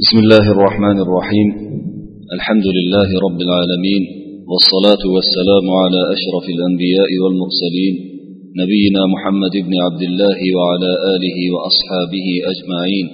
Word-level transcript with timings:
بسم 0.00 0.18
الله 0.24 0.44
الرحمن 0.54 0.98
الرحيم. 1.04 1.48
الحمد 2.36 2.66
لله 2.76 3.08
رب 3.26 3.40
العالمين 3.46 4.02
والصلاة 4.50 5.02
والسلام 5.14 5.66
على 5.82 6.00
أشرف 6.16 6.44
الأنبياء 6.56 7.10
والمرسلين 7.22 7.94
نبينا 8.62 9.02
محمد 9.14 9.54
بن 9.66 9.74
عبد 9.84 10.02
الله 10.08 10.38
وعلى 10.56 10.90
آله 11.14 11.38
وأصحابه 11.54 12.26
أجمعين 12.52 13.06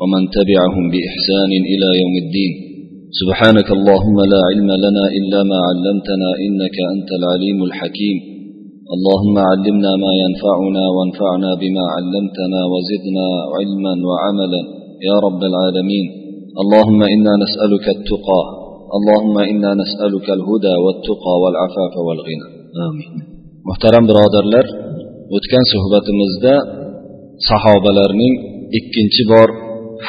ومن 0.00 0.22
تبعهم 0.36 0.84
بإحسان 0.92 1.52
إلى 1.72 1.88
يوم 2.02 2.14
الدين. 2.24 2.52
سبحانك 3.20 3.68
اللهم 3.78 4.18
لا 4.32 4.40
علم 4.48 4.70
لنا 4.86 5.04
إلا 5.18 5.40
ما 5.50 5.58
علمتنا 5.68 6.28
إنك 6.46 6.76
أنت 6.94 7.10
العليم 7.20 7.58
الحكيم. 7.68 8.16
اللهم 8.94 9.36
علمنا 9.50 9.92
ما 10.04 10.12
ينفعنا 10.24 10.84
وانفعنا 10.94 11.50
بما 11.62 11.84
علمتنا 11.94 12.60
وزدنا 12.72 13.26
علما 13.56 13.94
وعملا. 14.08 14.62
يا 15.08 15.16
رب 15.26 15.42
العالمين. 15.50 16.19
اللهم 16.63 17.01
إنا 17.15 17.33
نسألك 17.43 17.85
التقى 17.95 18.41
اللهم 18.97 19.35
إنا 19.51 19.71
نسألك 19.81 20.27
الهدى 20.37 20.75
والتقى 20.83 21.33
والعفاف 21.43 21.93
والغنى 22.07 22.47
آمين 22.87 23.11
محترم 23.69 24.03
برادرlar 24.09 24.65
o'tgan 25.35 25.65
suhbatimizda 25.73 26.53
sahobalarning 27.49 28.33
ikkinchi 28.79 29.23
bor 29.31 29.49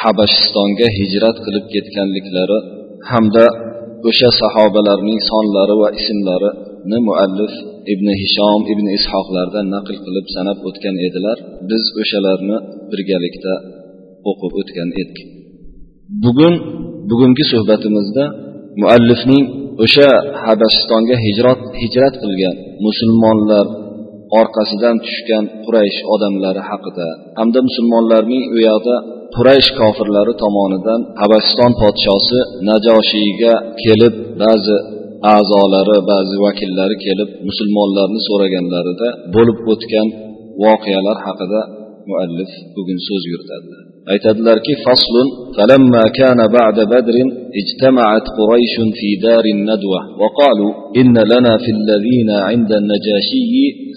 habashistonga 0.01 0.87
hijrat 0.99 1.37
qilib 1.45 1.65
ketganliklari 1.73 2.59
hamda 3.11 3.45
o'sha 4.09 4.29
sahobalarning 4.41 5.19
sonlari 5.31 5.75
va 5.81 5.89
ismlarini 5.99 6.97
muallif 7.07 7.53
ibn 7.93 8.07
hishom 8.21 8.61
ibn 8.73 8.85
ishoqlardan 8.97 9.65
naql 9.75 9.95
qilib 10.05 10.27
sanab 10.35 10.57
o'tgan 10.69 10.95
edilar 11.07 11.37
biz 11.69 11.83
o'shalarni 12.01 12.57
birgalikda 12.91 13.53
o'qib 14.29 14.51
o'tgan 14.61 14.89
edik 15.01 15.17
Bugun 16.24 16.54
bugungi 17.10 17.44
suhbatimizda 17.52 18.24
muallifning 18.82 19.44
o'sha 19.84 20.08
habashistonga 20.44 21.16
hijrat 21.26 21.60
hijrat 21.82 22.14
qilgan 22.22 22.56
musulmonlar 22.86 23.66
orqasidan 24.40 24.96
tushgan 25.06 25.44
quraysh 25.64 25.98
odamlari 26.14 26.62
haqida 26.70 27.08
hamda 27.38 27.58
musulmonlarning 27.68 28.44
u 28.54 28.58
yoqda 28.68 28.96
quraysh 29.36 29.68
kofirlari 29.80 30.32
tomonidan 30.42 31.00
habasiston 31.22 31.72
podshosi 31.82 32.38
najoshiyga 32.70 33.54
kelib 33.82 34.14
ba'zi 34.42 34.76
a'zolari 35.36 35.96
ba'zi 36.12 36.36
vakillari 36.46 36.96
kelib 37.06 37.30
musulmonlarni 37.48 38.20
so'raganlarida 38.28 39.08
bo'lib 39.34 39.58
o'tgan 39.72 40.08
voqealar 40.64 41.16
haqida 41.26 41.60
muallif 42.10 42.50
bugun 42.76 42.98
so'z 43.08 43.22
yuritadilar 43.32 43.91
aytadilarki 44.12 44.74
faslun 44.84 45.28
فلما 45.56 46.02
كان 46.20 46.40
بعد 46.58 46.76
بدر 46.94 47.16
اجتمعت 47.60 48.26
قريش 48.38 48.74
في 48.98 49.08
دار 49.22 49.44
الندوة 49.56 50.00
وقالوا 50.20 50.72
إن 51.00 51.16
لنا 51.32 51.54
في 51.64 51.70
الذين 51.78 52.30
عند 52.48 52.72
النجاشي 52.80 53.52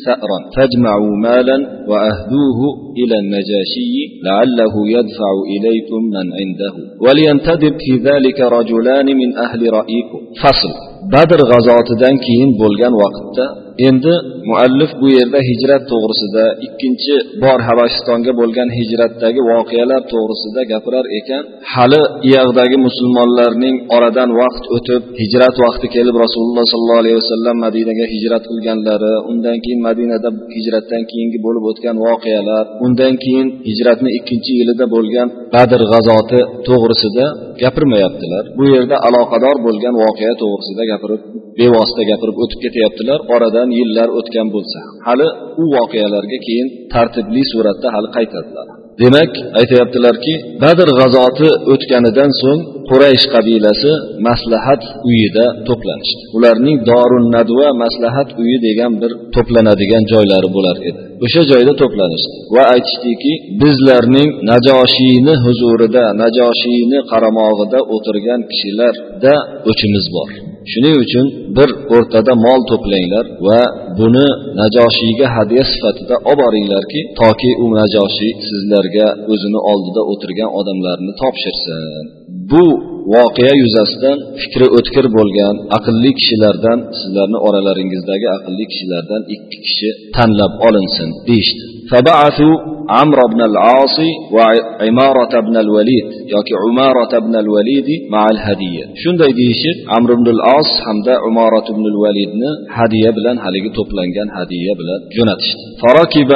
ثأرا 0.06 0.39
فاجمعوا 0.56 1.14
مالا 1.28 1.58
وأهدوه 1.89 2.59
إلى 3.00 3.16
النجاشي 3.23 3.95
لعله 4.28 4.73
يدفع 4.95 5.31
إليكم 5.53 6.02
من 6.16 6.28
عنده. 6.39 6.73
ولينتدب 7.06 7.76
في 7.86 7.94
ذلك 8.09 8.39
رجلان 8.58 9.06
من 9.22 9.30
أهل 9.45 9.61
رأيكم. 9.78 10.20
فصل. 10.44 10.73
badr 11.14 11.39
g'azotidan 11.52 12.16
keyin 12.26 12.50
bo'lgan 12.61 12.94
vaqtda 13.02 13.45
endi 13.87 14.13
muallif 14.49 14.91
bu 15.01 15.07
yerda 15.17 15.39
hijrat 15.49 15.83
to'g'risida 15.91 16.43
ikkinchi 16.67 17.15
bor 17.43 17.59
habashistonga 17.69 18.31
bo'lgan 18.39 18.69
hijratdagi 18.79 19.41
voqealar 19.51 20.01
to'g'risida 20.13 20.61
gapirar 20.71 21.05
ekan. 21.19 21.43
Hali 21.73 22.01
iyag'dagi 22.29 22.77
musulmonlarning 22.87 23.75
oradan 23.95 24.29
vaqt 24.41 24.63
o'tib 24.75 25.01
hijrat 25.21 25.55
vaqti 25.65 25.87
kelib 25.95 26.15
rasululloh 26.23 26.65
sollallohu 26.73 27.01
alayhi 27.03 27.17
vasallam 27.21 27.55
madinaga 27.65 28.05
hijrat 28.13 28.43
qilganlari 28.51 29.13
undan 29.31 29.57
keyin 29.63 29.81
madinada 29.87 30.30
hijratdan 30.55 31.03
keyingi 31.11 31.39
bo'lib 31.45 31.64
o'tgan 31.71 31.95
voqealar 32.08 32.64
undan 32.85 33.14
keyin 33.23 33.47
hijratni 33.69 34.09
ikkinchi 34.19 34.52
yilida 34.59 34.85
bo'lgan 34.95 35.27
badr 35.55 35.81
g'azoti 35.91 36.39
to'g'risida 36.67 37.25
gapirmayaptilar. 37.64 38.43
Bu 38.59 38.64
yerda 38.73 38.95
aloqador 39.08 39.55
bo'lgan 39.67 39.95
voqea 40.03 40.33
to'g'risida 40.41 40.83
gapirib 40.91 41.23
bevosita 41.60 42.04
gapirib 42.11 42.38
o'tib 42.43 42.60
ketyaptilar. 42.66 43.20
Oradan 43.36 43.70
yillar 43.80 44.10
o'tgan 44.20 44.48
bo'lsa 44.55 44.80
hali 45.08 45.27
u 45.61 45.66
voqealarga 45.76 46.39
keyin 46.48 46.67
tartibli 46.93 47.42
suratda 47.52 47.88
hali 47.95 48.10
qaytadilar. 48.17 48.67
Demak 49.04 49.32
aytyaptilarki 49.60 50.33
badr 50.64 50.89
g'azoti 50.99 51.49
o'tganidan 51.73 52.32
so'ng 52.42 52.61
quraysh 52.89 53.26
qabilasi 53.33 53.92
maslahat 54.27 54.83
uyida 55.10 55.45
to'planishdi. 55.67 56.21
Ularning 56.38 56.77
dorun 56.92 57.26
nadva 57.36 57.67
maslahat 57.83 58.30
uyi 58.42 58.58
degan 58.67 58.94
bir 59.02 59.11
to'planadigan 59.36 60.04
joylari 60.14 60.49
bo'lar 60.55 60.77
edi. 60.89 61.02
O'sha 61.26 61.42
joyda 61.52 61.73
to'planishdi 61.82 62.36
va 62.55 62.64
aytishdiki 62.76 63.33
bizlarning 63.61 64.30
najoshiyni 64.52 65.33
huzurida 65.45 66.04
najoshiyni 66.23 66.99
qaramog'ida 67.11 67.80
o'tirgan 67.95 68.42
kishilarda 68.52 69.33
o'chimiz 69.70 70.05
bor. 70.17 70.30
Shuning 70.71 70.95
uchun 71.05 71.26
bir 71.58 71.70
o'rtada 71.95 72.33
mol 72.45 72.61
to'planglar 72.71 73.26
va 73.48 73.61
buni 73.99 74.27
najoshiyga 74.61 75.27
hadya 75.37 75.64
sifatida 75.71 76.15
olib 76.31 76.45
boringlarki 76.45 76.99
toki 77.21 77.52
u 77.64 77.65
najoshiy 77.80 78.33
sizlarga 78.49 79.08
o'zini 79.33 79.59
oldida 79.71 80.02
o'tirgan 80.11 80.49
odamlarni 80.59 81.14
topshirsin. 81.21 82.03
Bu 82.52 82.65
voqea 83.14 83.53
yuzasidan 83.64 84.17
fikri 84.42 84.67
o'tkir 84.77 85.05
bo'lgan 85.17 85.55
aqlli 85.77 86.11
kishilardan 86.20 86.80
sizlarni 86.99 87.39
oralaringizdagi 87.47 88.27
aqlli 88.37 88.65
kishilardan 88.71 89.21
ikki 89.36 89.58
kishi 89.65 89.89
tanlab 90.15 90.53
olinsin 90.67 91.09
deyishdi. 91.27 91.65
فبعثوا 91.91 92.55
عمرو 92.89 93.21
بن 93.33 93.41
العاص 93.41 93.97
وعمارة 94.35 95.33
بن 95.47 95.57
الوليد 95.57 96.07
ياك 96.33 96.49
عمارة 96.63 97.19
بن 97.25 97.35
الوليد 97.35 97.87
مع 98.11 98.25
الهدية. 98.31 98.83
شن 99.03 99.15
دي 99.17 99.51
عمرو 99.93 100.15
بن 100.15 100.27
العاص 100.35 100.69
حمد 100.85 101.09
عمارة 101.25 101.67
بن 101.77 101.85
الوليد 101.93 102.29
هدية 102.77 103.09
بلن 103.09 103.37
هلقي 103.45 103.69
توبلنجان 103.75 104.27
هدية 104.37 104.71
بلن 104.79 105.01
جنتش 105.17 105.47
فركب 105.81 106.31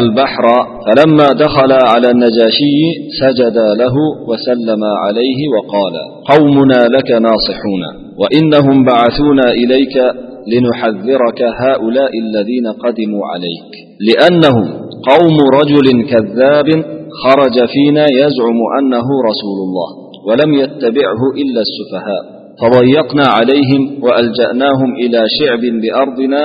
البحر 0.00 0.44
فلما 0.86 1.28
دخل 1.44 1.72
على 1.72 2.10
النجاشي 2.10 2.78
سجد 3.20 3.56
له 3.82 3.94
وسلم 4.28 4.82
عليه 5.04 5.40
وقال 5.54 5.94
قومنا 6.32 6.80
لك 6.96 7.10
ناصحون 7.10 7.82
وإنهم 8.20 8.84
بعثونا 8.84 9.46
إليك 9.50 9.96
لنحذرك 10.52 11.40
هؤلاء 11.42 12.10
الذين 12.24 12.66
قدموا 12.84 13.26
عليك. 13.32 13.89
لأنهم 14.08 14.66
قوم 15.10 15.36
رجل 15.60 15.86
كذاب 16.10 16.68
خرج 17.24 17.56
فينا 17.72 18.06
يزعم 18.22 18.58
أنه 18.78 19.06
رسول 19.30 19.58
الله 19.66 19.88
ولم 20.26 20.54
يتبعه 20.54 21.20
إلا 21.42 21.60
السفهاء. 21.66 22.22
فضيقنا 22.62 23.24
عليهم 23.26 24.02
وألجأناهم 24.04 24.94
إلى 25.02 25.20
شعب 25.38 25.60
بأرضنا 25.82 26.42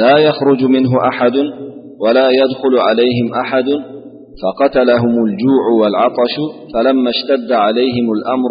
لا 0.00 0.18
يخرج 0.18 0.64
منه 0.64 0.90
أحد 1.08 1.36
ولا 2.00 2.28
يدخل 2.30 2.74
عليهم 2.88 3.34
أحد 3.44 3.64
فقتلهم 4.42 5.14
الجوع 5.26 5.64
والعطش 5.80 6.34
فلما 6.74 7.10
اشتد 7.10 7.52
عليهم 7.52 8.06
الأمر 8.16 8.50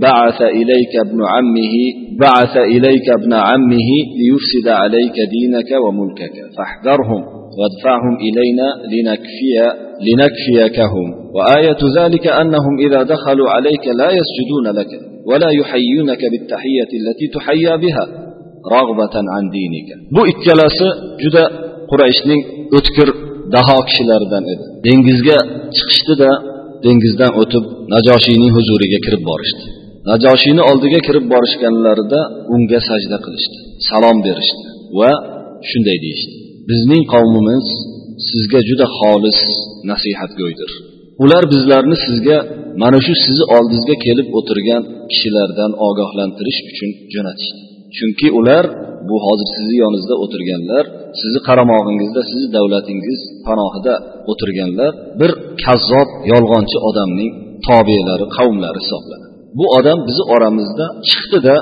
بعث 0.00 0.42
إليك 0.42 0.92
ابن 1.06 1.18
عمه 1.32 1.74
بعث 2.20 2.56
إليك 2.56 3.06
ابن 3.18 3.32
عمه 3.32 3.90
ليفسد 4.20 4.68
عليك 4.68 5.16
دينك 5.36 5.70
وملكك 5.84 6.36
فاحذرهم 6.56 7.22
وادفعهم 7.58 8.14
إلينا 8.26 8.68
لنكفي 8.92 9.54
لنكفيكهم. 10.06 11.08
وآية 11.36 11.80
ذلك 11.98 12.26
أنهم 12.26 12.78
إذا 12.86 13.02
دخلوا 13.02 13.50
عليك 13.50 13.84
لا 14.00 14.08
يسجدون 14.18 14.66
لك 14.78 14.90
ولا 15.30 15.50
يحيونك 15.50 16.18
بالتحية 16.32 16.90
التي 17.00 17.26
تحيا 17.34 17.76
بها 17.76 18.04
رغبة 18.72 19.14
عن 19.34 19.44
دينك. 19.50 19.88
bu 20.14 20.22
ikkalasi 20.32 20.88
juda 21.22 21.44
qurayshning 21.90 22.42
o'tkir 22.76 23.08
daho 23.54 23.78
kishilaridan 23.88 24.44
edi. 24.52 24.64
Dengizga 24.86 25.38
chiqishdida 25.76 26.30
dengizdan 26.84 27.32
o'tib 27.40 27.64
najoshiyning 27.94 28.52
huzuriga 28.56 28.98
kirib 29.06 29.22
borishdi. 29.30 29.64
Najoshiyni 30.10 30.62
oldiga 30.70 31.00
kirib 31.06 31.24
borishganlarida 31.32 32.20
unga 32.54 32.80
sajda 32.88 33.18
qilishdi 33.24 33.58
salom 33.88 34.18
berishdi 34.26 34.64
va 34.98 35.10
shunday 35.70 35.98
deyishdi. 36.04 36.34
Bizning 36.70 37.02
qavmimiz 37.14 37.66
sizga 38.28 38.60
juda 38.68 38.86
xolis 38.98 39.40
nasihatgo'ydir 39.90 40.72
ular 41.22 41.44
bizlarni 41.52 41.96
sizga 42.06 42.38
mana 42.82 42.98
shu 43.06 43.12
sizni 43.24 43.44
oldingizga 43.56 43.96
kelib 44.06 44.28
o'tirgan 44.38 44.82
kishilardan 45.10 45.72
ogohlantirish 45.88 46.60
uchun 46.70 46.90
jo'natishdi. 47.14 47.60
Chunki 47.96 48.28
ular 48.40 48.64
bu 49.08 49.16
hozir 49.26 49.48
sizni 49.56 49.76
yoningizda 49.82 50.14
o'tirganlar 50.24 50.84
sizni 51.20 51.40
qaramog'ingizda 51.48 52.20
sizni 52.30 52.48
davlatingiz 52.56 53.20
panohida 53.46 53.94
o'tirganlar 54.30 54.92
bir 55.20 55.30
kazzob 55.64 56.08
yolg'onchi 56.32 56.78
odamning 56.88 57.32
tobelari 57.68 58.26
qavmlari 58.36 58.78
hisoblanadi. 58.84 59.26
Bu 59.58 59.64
odam 59.78 59.98
bizni 60.08 60.24
oramizda 60.34 60.86
chiqdida 61.08 61.56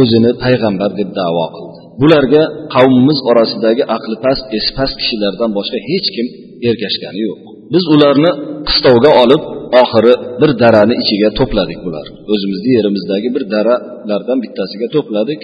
o'zini 0.00 0.30
payg'ambar 0.44 0.90
deb 1.00 1.10
davo 1.20 1.46
qildi. 1.56 1.78
Bularga 2.02 2.42
qavmimiz 2.74 3.18
orasidagi 3.30 3.82
aqli 3.96 4.16
past 4.24 4.44
esi 4.56 4.70
past 4.78 4.94
kishilardan 5.00 5.50
boshqa 5.58 5.78
hech 5.90 6.08
kim 6.14 6.26
ergashgani 6.68 7.20
yo'q. 7.28 7.38
Biz 7.74 7.84
ularni 7.94 8.30
qistovga 8.68 9.10
olib 9.22 9.42
oxiri 9.82 10.14
bir 10.40 10.50
darani 10.62 10.94
ichiga 11.02 11.28
to'pladik 11.38 11.80
bular. 11.86 12.06
O'zimizni 12.32 12.70
yerimizdagi 12.78 13.28
bir 13.36 13.44
daralardan 13.54 14.38
bittasiga 14.44 14.88
to'pladik. 14.96 15.40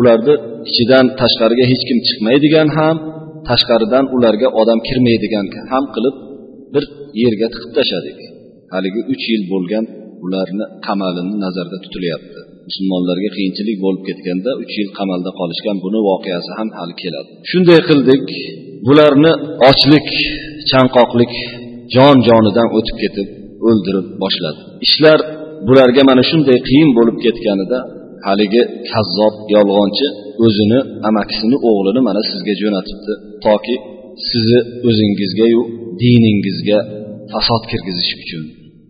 Ularni 0.00 0.34
ichidan 0.70 1.06
tashqariga 1.20 1.64
hech 1.70 1.82
kim 1.88 1.98
chiqmaydigan 2.08 2.68
ham 2.78 2.96
tashqaridan 3.48 4.04
ularga 4.16 4.48
odam 4.60 4.78
kirmaydigan 4.88 5.46
ham 5.72 5.84
qilib 5.94 6.16
bir 6.74 6.84
yerga 7.22 7.46
tiqib 7.54 7.70
tashladik. 7.78 8.18
Haligi 8.74 9.00
uch 9.12 9.24
yil 9.32 9.42
bo'lgan 9.52 9.84
ularni 10.24 10.64
qamalini 10.86 11.34
nazarda 11.44 11.76
tutilyapti. 11.84 12.40
Musulmonlarga 12.68 13.28
qiyinchilik 13.36 13.76
bo'lib 13.84 14.02
ketganda 14.08 14.50
uch 14.62 14.72
yil 14.80 14.90
qamalda 14.98 15.30
qolishgan 15.40 15.76
buni 15.84 16.00
voqeasi 16.08 16.50
ham 16.58 16.68
hali 16.78 16.94
keladi. 17.02 17.30
Shunday 17.50 17.80
qildik 17.88 18.26
bularni 18.86 19.32
ochlik 19.70 20.08
chanqoqlik 20.70 21.32
jon 21.94 22.16
jonidan 22.28 22.68
o'tib 22.78 22.96
ketib 23.02 23.28
o'ldirib 23.68 24.06
boshladi 24.22 24.60
ishlar 24.86 25.18
bularga 25.68 26.02
mana 26.10 26.22
shunday 26.30 26.58
qiyin 26.68 26.90
bo'lib 26.98 27.16
ketganida 27.24 27.78
haligi 28.26 28.62
kazzob 28.92 29.34
yolg'onchi 29.54 30.06
o'zini 30.46 30.78
amakisini 31.08 31.56
o'g'lini 31.70 32.00
mana 32.08 32.20
sizga 32.30 32.54
jo'natibdi. 32.62 33.12
Toki 33.46 33.74
sizni 34.28 34.60
o'zingizgayu 34.88 35.60
diningizga 36.02 36.78
fasod 37.32 37.62
kirgizish 37.70 38.12
uchun 38.22 38.44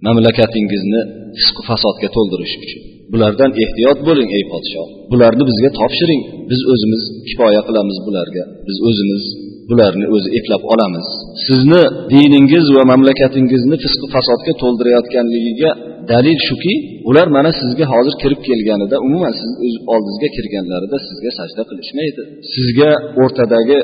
mamlakatingizni 0.06 1.00
fisqu 1.38 1.60
fasodga 1.70 2.08
to'ldirish 2.16 2.54
uchun. 2.64 2.82
Bulardan 3.12 3.50
ehtiyot 3.64 3.98
bo'ling 4.08 4.30
ey 4.36 4.44
podshoh. 4.52 4.86
Bularni 5.12 5.42
bizga 5.50 5.70
topshiring. 5.80 6.22
Biz 6.50 6.60
o'zimiz 6.72 7.02
kifoya 7.28 7.62
qilamiz 7.68 7.98
bularga. 8.06 8.44
Biz 8.66 8.76
o'zimiz 8.88 9.24
bularni 9.70 10.06
o'zi 10.14 10.28
eplab 10.38 10.62
olamiz. 10.72 11.06
Sizni 11.46 11.82
diningiz 12.12 12.66
va 12.76 12.82
mamlakatingizni 12.92 13.76
fisqu 13.84 14.06
fasodga 14.14 14.52
to'ldirayotganligiga 14.62 15.70
dalil 16.12 16.38
shuki 16.48 16.74
ular 17.08 17.26
mana 17.36 17.50
sizga 17.60 17.84
hozir 17.92 18.14
kirib 18.22 18.40
kelganida 18.48 18.96
umuman 19.06 19.34
siz 19.40 19.50
o'z 19.64 19.74
oldingizga 19.92 20.28
kirganlarida 20.36 20.96
sizga 21.08 21.30
sajda 21.38 21.62
qilishmaydi. 21.70 22.22
Sizga 22.54 22.90
o'rtadagi 23.22 23.78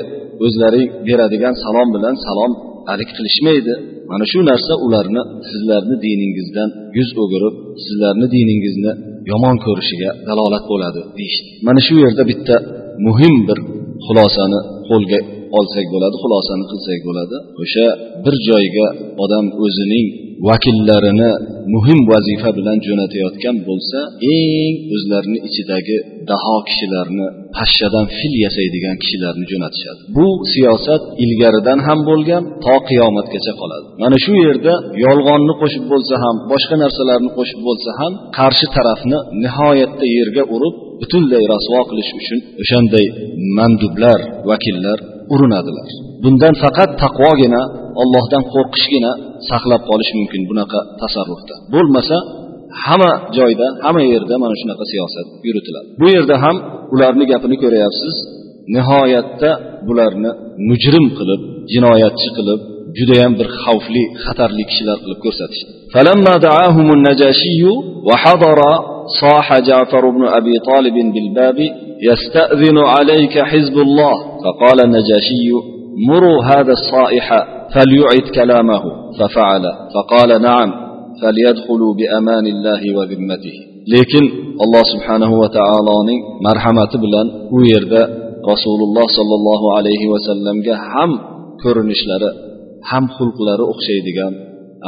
o'zlaring 0.45 0.87
beradigan 1.07 1.53
salom 1.63 1.89
bilan 1.95 2.15
salom 2.27 2.51
alik 2.93 3.09
qilishmaydi. 3.17 3.73
Mana 4.11 4.25
shu 4.31 4.39
narsa 4.51 4.73
ularni 4.85 5.21
sizlarni 5.49 5.95
diningizdan 6.05 6.69
yuz 6.97 7.09
o'girib 7.23 7.55
sizlarni 7.85 8.27
diningizni 8.35 8.91
yomon 9.31 9.55
ko'rishiga 9.65 10.09
dalolat 10.29 10.63
bo'ladi 10.71 11.01
deyishdi. 11.17 11.49
Mana 11.67 11.81
shu 11.87 11.95
yerda 12.05 12.23
bitta 12.31 12.55
muhim 13.07 13.35
bir 13.47 13.59
xulosani 14.05 14.59
qo'lga 14.89 15.19
olsak 15.57 15.85
bo'ladi 15.93 16.15
xulosani 16.23 16.65
qilsak 16.71 16.99
bo'ladi. 17.07 17.37
O'sha 17.63 17.87
bir 18.25 18.35
joyga 18.49 18.87
odam 19.23 19.45
o'zining 19.65 20.07
vakillarini 20.49 21.31
muhim 21.73 21.99
vazifa 22.11 22.49
bilan 22.57 22.77
jo'natayotgan 22.87 23.55
bo'lsa 23.67 23.99
eng 24.35 24.73
o'zlarini 24.95 25.39
ichidagi 25.47 25.97
daho 26.29 26.55
kishilarni 26.67 27.27
pashshadan 27.57 28.05
fil 28.17 28.33
yasaydigan 28.45 28.95
kishilarni 29.03 29.45
jo'natishadi. 29.51 30.01
Bu 30.17 30.27
siyosat 30.53 31.03
ilgaridan 31.23 31.79
ham 31.87 31.99
bo'lgan 32.09 32.43
to 32.65 32.75
qiyomatgacha 32.89 33.53
qoladi. 33.61 33.85
Mana 34.03 34.17
shu 34.25 34.33
yerda 34.47 34.73
yolg'onni 35.05 35.53
qo'shib 35.61 35.83
bo'lsa 35.91 36.15
ham 36.23 36.35
boshqa 36.51 36.75
narsalarni 36.83 37.29
qo'shib 37.37 37.59
bo'lsa 37.67 37.89
ham 37.99 38.13
qarshi 38.37 38.67
tarafni 38.75 39.17
nihoyatda 39.43 40.05
yerga 40.17 40.43
urib 40.55 40.75
butunlay 41.01 41.43
rasvo 41.53 41.79
qilish 41.89 42.11
uchun 42.19 42.39
o'shanday 42.63 43.05
mandublar 43.57 44.19
vakillar 44.49 44.97
urinadilar. 45.33 45.89
Bundan 46.23 46.53
faqat 46.63 46.89
taqvogina 47.03 47.61
ollohdan 48.02 48.42
qo'rqishgina 48.54 49.12
saqlab 49.50 49.82
qolish 49.90 50.10
mumkin 50.18 50.42
bunaqa 50.50 50.80
tasarrufda 51.02 51.54
bo'lmasa 51.74 52.16
hamma 52.84 53.12
joyda 53.38 53.66
hamma 53.84 54.02
yerda 54.14 54.34
mana 54.42 54.54
shunaqa 54.60 54.84
siyosat 54.92 55.26
yuritiladi 55.46 55.88
bu 56.00 56.06
yerda 56.16 56.36
ham 56.44 56.56
ularni 56.94 57.24
gapini 57.32 57.56
ko'ryapsiz 57.64 58.16
nihoyatda 58.76 59.50
bularni 59.88 60.30
mujrim 60.68 61.06
qilib 61.18 61.40
jinoyatchi 61.72 62.28
qilib 62.36 62.60
judayam 62.98 63.32
bir 63.40 63.48
xavfli 63.62 64.04
xatarli 64.24 64.64
kishilar 64.70 64.96
qilib 65.04 65.20
ko'rsatishdi 65.24 65.72
صاح 69.20 69.58
جعفر 69.58 70.10
بن 70.10 70.24
أبي 70.38 70.54
طالب 70.58 70.94
بالباب 71.14 71.58
يستأذن 72.02 72.78
عليك 72.78 73.38
حزب 73.38 73.76
الله 73.78 74.14
فقال 74.44 74.78
النجاشي 74.86 75.50
مروا 76.08 76.44
هذا 76.44 76.72
الصائح 76.78 77.26
فليعد 77.74 78.24
كلامه 78.38 78.82
ففعل 79.18 79.64
فقال 79.94 80.42
نعم 80.42 80.70
فليدخلوا 81.22 81.94
بأمان 81.94 82.46
الله 82.46 82.82
وذمته 82.96 83.56
lekin 83.94 84.24
alloh 84.64 84.84
subhanahu 84.92 85.34
va 85.42 85.48
taoloning 85.58 86.20
marhamati 86.46 86.96
bilan 87.04 87.26
u 87.56 87.58
yerda 87.72 88.02
rasululloh 88.52 89.06
sollallohu 89.18 89.66
alayhi 89.78 90.06
vasallamga 90.14 90.74
ham 90.90 91.10
ko'rinishlari 91.62 92.30
ham 92.90 93.04
xulqlari 93.16 93.64
o'xshaydigan 93.72 94.32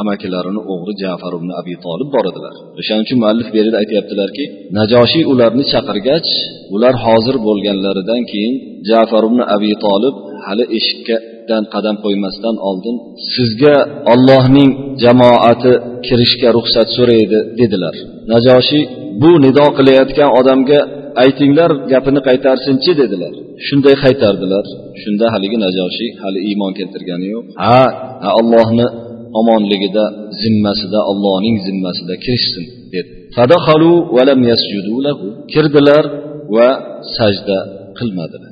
amakilarini 0.01 0.61
o'g'ri 0.73 0.93
jafar 1.03 1.33
ibn 1.39 1.51
abi 1.61 1.75
tolib 1.87 2.09
bor 2.15 2.25
edilar 2.31 2.55
o'shaning 2.81 3.05
uchun 3.07 3.19
muallif 3.25 3.49
bu 3.53 3.57
yerda 3.61 3.77
aytyaptilarki 3.83 4.45
najoshiy 4.79 5.25
ularni 5.33 5.65
chaqirgach 5.73 6.29
ular 6.75 6.95
hozir 7.05 7.37
bo'lganlaridan 7.47 8.23
keyin 8.33 8.55
jafar 8.91 9.23
ibn 9.31 9.41
abi 9.57 9.73
tolib 9.87 10.15
hali 10.50 10.64
eshikkadan 10.78 11.64
qadam 11.74 11.96
qo'ymasdan 12.04 12.56
oldin 12.70 12.96
sizga 13.34 13.76
ollohning 14.14 14.70
jamoati 15.04 15.74
kirishga 16.08 16.50
ruxsat 16.58 16.88
so'raydi 16.98 17.40
dedilar. 17.60 17.96
Najoshiy 18.34 18.84
bu 19.22 19.32
nido 19.46 19.66
qilayotgan 19.78 20.30
odamga 20.40 20.80
aytinglar 21.24 21.72
gapini 21.92 22.22
qaytarsinchi 22.28 22.92
dedilar. 23.02 23.34
Shunday 23.68 23.96
qaytardilar. 24.04 24.66
Shunda 25.02 25.26
haligi 25.34 25.58
najoshiy 25.66 26.10
hali 26.24 26.40
iymon 26.50 26.72
keltirgani 26.80 27.28
yo'q. 27.34 27.46
Ha 27.66 27.84
ha 28.24 28.30
allohni 28.42 28.88
omonligida 29.40 30.06
zimmasida 30.42 31.00
allohning 31.12 31.56
zimmasida 31.68 32.14
kirishsin 32.24 32.66
dedi. 32.94 33.10
Kirdilar 35.54 36.04
va 36.56 36.70
sajda 37.18 37.58
qilmadilar. 38.00 38.47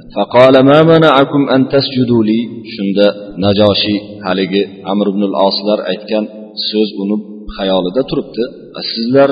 shunda 2.75 3.07
najoshiy 3.45 3.99
haligi 4.27 4.63
amr 4.93 5.07
ibn 5.13 5.23
oslar 5.49 5.79
aytgan 5.93 6.25
so'z 6.69 6.91
uni 7.03 7.17
xayolida 7.57 8.03
turibdi 8.11 8.45
sizlar 8.93 9.31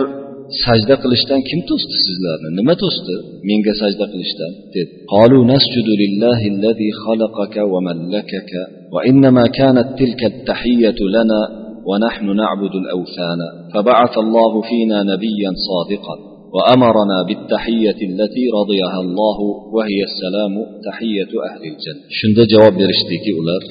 sajda 0.64 0.94
qilishdan 1.02 1.40
kim 1.48 1.60
to'sdi 1.70 1.96
sizlarni 2.06 2.48
nima 2.58 2.74
to'sdi 2.82 3.14
menga 3.48 3.72
sajda 3.82 4.04
qilishdan 4.12 4.52
dedi 4.74 4.92
قالوا 5.14 5.42
نسجد 5.54 5.88
لله 6.02 6.40
الذي 6.54 6.90
خلقك 7.04 7.56
وملكك 7.72 8.52
وإنما 8.94 9.44
كانت 9.58 9.88
تلك 10.00 10.20
التحية 10.32 10.98
لنا 11.16 11.40
ونحن 11.88 12.26
نعبد 12.42 12.74
الأوثان 12.82 13.40
فبعث 13.72 14.14
الله 14.24 14.52
فينا 14.68 14.98
نبيا 15.12 15.50
صادقا 15.68 16.16
وأمرنا 16.56 17.18
بالتحية 17.28 17.98
التي 18.10 18.44
رضيها 18.58 18.98
الله 19.04 19.38
وهي 19.74 20.00
السلام 20.10 20.54
تحية 20.88 21.32
أهل 21.48 21.62
الجنة 21.70 22.02
شند 22.20 22.38
جواب 22.52 22.72
برشتيكي 22.72 23.30
أولار 23.38 23.62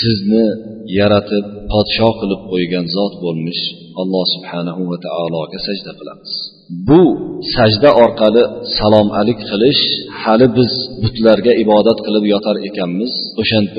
sizni 0.00 0.46
yaratib 0.98 1.44
podsho 1.72 2.08
qilib 2.20 2.40
qo'ygan 2.50 2.86
zot 2.96 3.14
bo'lmish 3.24 3.62
alloh 4.02 4.24
subhanahu 4.34 4.82
va 4.90 4.98
taologa 5.06 5.58
sajda 5.66 5.92
qilamiz 5.98 6.32
bu 6.88 7.02
sajda 7.54 7.90
orqali 8.04 8.42
salom 8.78 9.08
alik 9.20 9.38
qilish 9.50 9.82
hali 10.22 10.46
biz 10.58 10.72
butlarga 11.02 11.52
ibodat 11.64 11.98
qilib 12.06 12.24
yotar 12.34 12.56
ekanmiz 12.68 13.12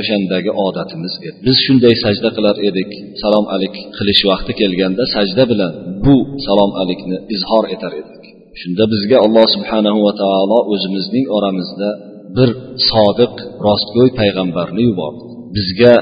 o'shandagi 0.02 0.52
odatimiz 0.66 1.14
edi 1.28 1.38
biz 1.46 1.58
shunday 1.66 1.94
sajda 2.04 2.30
qilar 2.38 2.56
edik 2.70 2.90
salom 3.22 3.46
alik 3.56 3.76
qilish 3.98 4.22
vaqti 4.32 4.52
kelganda 4.62 5.04
sajda 5.16 5.44
bilan 5.52 5.72
bu 6.06 6.16
salom 6.46 6.72
alikni 6.82 7.18
izhor 7.36 7.66
etar 7.76 7.94
edik 8.02 8.17
Shunda 8.61 8.85
bizga 8.93 9.17
alloh 9.27 9.47
subhanahu 9.57 9.99
va 10.07 10.13
taolo 10.23 10.59
o'zimizning 10.73 11.27
oramizda 11.37 11.91
bir 12.37 12.49
sodiq 12.91 13.35
rostgo'y 13.67 14.11
payg'ambarni 14.21 14.83
yubordi. 14.91 15.23
Bizga 15.57 15.95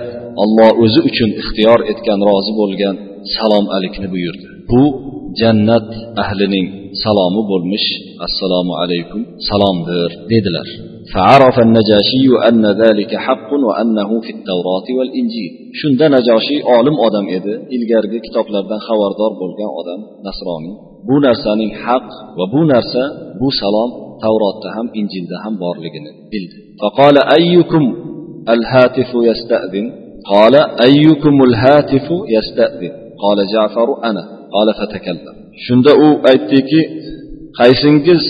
olloh 0.42 0.70
o'zi 0.84 1.00
uchun 1.10 1.30
ixtiyor 1.40 1.80
etgan 1.92 2.20
rozi 2.28 2.52
bo'lgan 2.60 2.94
salom 3.34 3.66
alikni 3.76 4.08
buyurdi. 4.14 4.46
Bu 4.70 4.82
jannat 5.40 5.88
ahlining 6.22 6.66
salomi 7.03 7.41
bo'lmish 7.51 7.87
assalomu 8.27 8.73
alaykum 8.83 9.21
salomdir 9.49 10.09
dedilar 10.33 10.69
فعرف 11.13 11.55
النجاشي 11.67 12.25
أن 12.49 12.65
ذلك 12.83 13.11
حق 13.25 13.49
وأنه 13.67 14.09
في 14.25 14.31
التوراة 14.37 14.87
والإنجيل 14.97 15.51
شند 15.81 16.01
نجاشي 16.15 16.55
عالم 16.71 16.95
آدم 17.07 17.25
إذا 17.37 17.55
ilgargi 17.75 18.19
kitoblardan 18.25 18.79
xabardor 18.87 19.31
bo'lgan 19.41 19.69
odam 19.79 19.99
nasroniy 20.27 20.75
bu 21.07 21.15
narsaning 21.25 21.71
haq 21.83 22.07
va 22.37 22.45
bu 22.53 22.61
narsa 22.73 23.03
bu 23.41 23.47
salom 23.61 23.89
tavrotda 24.23 24.69
ham 24.75 24.87
injilda 24.99 25.35
ham 25.43 25.53
borligini 25.63 26.11
bildi 26.33 26.57
فقال 26.81 27.15
أيكم 27.39 27.83
الهاتف 28.55 29.09
يستأذن 29.29 29.85
قال 30.33 30.55
أيكم 30.87 31.35
الهاتف 31.43 32.07
يستأذن 32.35 32.93
قال 33.23 33.37
جعفر 33.53 33.87
أنا 34.09 34.23
قال 34.55 34.67
فتكلم 34.79 35.34
shunda 35.65 35.91
u 36.05 36.07
aytdiki 36.31 36.81
qaysingiz 37.59 38.23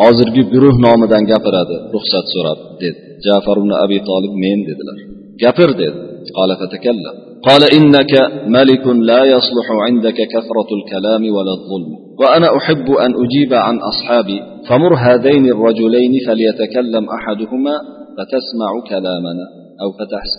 hozirgi 0.00 0.42
guruh 0.52 0.74
nomidan 0.86 1.22
gapiradi 1.32 1.76
ruxsat 1.94 2.26
so'rab 2.34 2.58
dedi 2.82 2.98
jafar 3.26 3.56
ibn 3.62 3.72
abi 3.84 3.98
tolib 4.10 4.32
men 4.44 4.58
dedilar 4.68 4.98
gapir 5.44 5.70
dedi 5.82 5.98
قال 6.38 6.50
فتكلم 6.60 7.14
قال 7.48 7.62
إنك 7.78 8.12
ملك 8.58 8.84
لا 9.10 9.20
يصلح 9.34 9.66
عندك 9.86 10.18
كثرة 10.34 10.68
الكلام 10.78 11.22
ولا 11.36 11.52
الظلم 11.58 11.92
وأنا 12.20 12.48
أحب 12.58 12.86
أن 13.04 13.10
أجيب 13.24 13.52
عن 13.66 13.76
أصحابي 13.90 14.38
فمر 14.68 14.92
هذين 15.06 15.44
الرجلين 15.54 16.12
فليتكلم 16.26 17.04
أحدهما 17.18 17.74
فتسمع 18.16 18.70
كلامنا 18.92 19.46
أو 19.82 19.88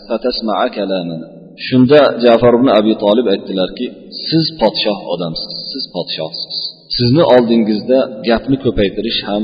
فتسمع 0.10 0.58
كلامنا 0.78 1.28
shunda 1.68 2.02
jafar 2.24 2.54
ibn 2.60 2.68
abi 2.80 2.94
tolib 3.04 3.26
aytdilarki 3.34 3.86
siz 4.28 4.46
podshoh 4.62 5.00
odamsiz 5.14 5.55
siz 5.77 5.85
podshohsiz. 5.95 6.57
Sizni 6.97 7.25
oldingizda 7.35 7.99
gapni 8.29 8.57
ko'paytirish 8.65 9.21
ham 9.29 9.43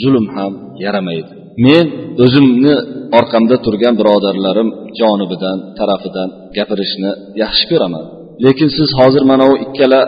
zulm 0.00 0.26
ham 0.36 0.52
yaramaydi. 0.84 1.32
Men 1.66 1.86
o'zimni 2.24 2.74
orqamda 3.18 3.56
turgan 3.64 3.94
birodarlarim 4.00 4.68
jonibidan 5.00 5.58
tarafidan 5.78 6.28
gapirishni 6.56 7.10
yaxshi 7.42 7.64
ko'raman. 7.72 8.04
Lekin 8.44 8.68
siz 8.78 8.88
hozir 9.00 9.22
mana 9.30 9.44
bu 9.50 9.54
ikkala 9.66 10.00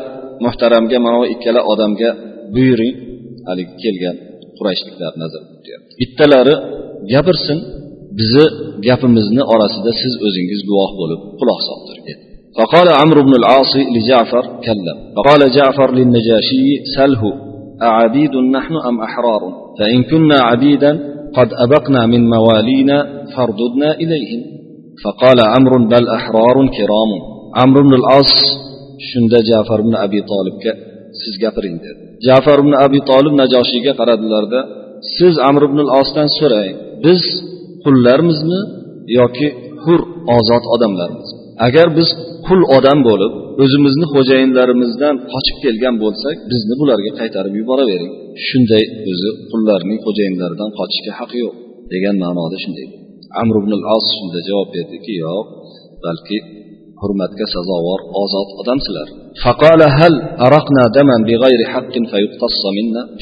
muhtaramga 0.44 0.98
mana 1.06 1.16
bu 1.22 1.26
ikkala 1.34 1.60
odamga 1.72 2.10
buyuring. 2.54 2.94
Haligi 3.48 3.74
kelgan 3.84 4.16
qurayshliklar 4.58 5.12
nazarda 5.22 5.50
tutyapti 5.56 5.92
bittalari 6.00 6.54
gapirsin 7.12 7.58
bizni 8.18 8.46
gapimizni 8.88 9.42
orasida 9.54 9.90
siz 10.02 10.12
o'zingiz 10.26 10.60
guvoh 10.68 10.90
bo'lib 11.00 11.20
quloq 11.40 11.60
soltiring 11.68 12.04
dedi 12.10 12.22
فقال 12.57 12.87
عمرو 13.01 13.21
بن 13.23 13.33
العاص 13.41 13.73
لجعفر 13.95 14.43
كلم 14.67 14.97
فقال 15.15 15.51
جعفر 15.57 15.89
للنجاشي 15.95 16.67
سله 16.95 17.23
أعبيد 17.83 18.35
نحن 18.35 18.73
أم 18.89 19.01
أحرار 19.07 19.41
فإن 19.79 20.03
كنا 20.03 20.37
عبيدا 20.49 20.91
قد 21.37 21.49
أبقنا 21.65 22.05
من 22.05 22.29
موالينا 22.29 22.97
فارددنا 23.35 23.89
إليهم 24.03 24.41
فقال 25.03 25.37
عمرو 25.53 25.87
بل 25.87 26.07
أحرار 26.17 26.55
كرام 26.77 27.11
عمرو 27.59 27.83
بن 27.83 27.93
العاص 27.93 28.33
شند 29.11 29.33
جعفر 29.49 29.81
بن 29.81 29.95
أبي 29.95 30.21
طالب 30.21 30.55
siz 31.21 31.35
gapiring 31.43 31.77
dedi 31.85 32.01
jafar 32.27 32.57
ibn 32.63 32.73
abi 32.85 32.99
tolib 33.09 33.33
najoshiyga 33.41 33.93
qaradilarda 33.99 34.59
siz 35.15 35.33
amr 35.49 35.61
ibn 35.69 35.79
osdan 35.99 36.27
so'rang 36.39 36.73
biz 37.05 37.21
qullarmizmi 37.83 38.59
yoki 39.19 39.47
hur 39.83 39.99
ozod 40.37 40.63
odamlarmizmi 40.73 41.32
agar 41.66 41.86
biz 41.98 42.08
qul 42.46 42.60
odam 42.76 42.98
bo'lib 43.08 43.32
o'zimizni 43.62 44.06
xo'jayinlarimizdan 44.14 45.14
qochib 45.32 45.56
kelgan 45.64 45.94
bo'lsak 46.04 46.36
bizni 46.50 46.74
bularga 46.80 47.10
qaytarib 47.20 47.54
yuboravering. 47.60 48.12
Shunday 48.46 48.84
o'zi 49.10 49.30
qullarning 49.50 49.98
xo'jayinlaridan 50.06 50.70
qochishga 50.78 51.12
haqqi 51.20 51.38
yo'q 51.44 51.54
degan 51.92 52.16
ma'noda 52.24 52.56
shunday. 52.64 52.86
Amr 53.42 53.54
ibn 53.62 53.72
al 53.78 53.84
as 53.94 54.04
shunda 54.16 54.40
javob 54.48 54.68
berdiki 54.76 55.12
yo'q 55.24 55.46
balki 56.04 56.38
hurmatga 57.00 57.46
sazovor 57.54 58.00
ozod 58.22 58.48
odamsizlar. 58.60 59.08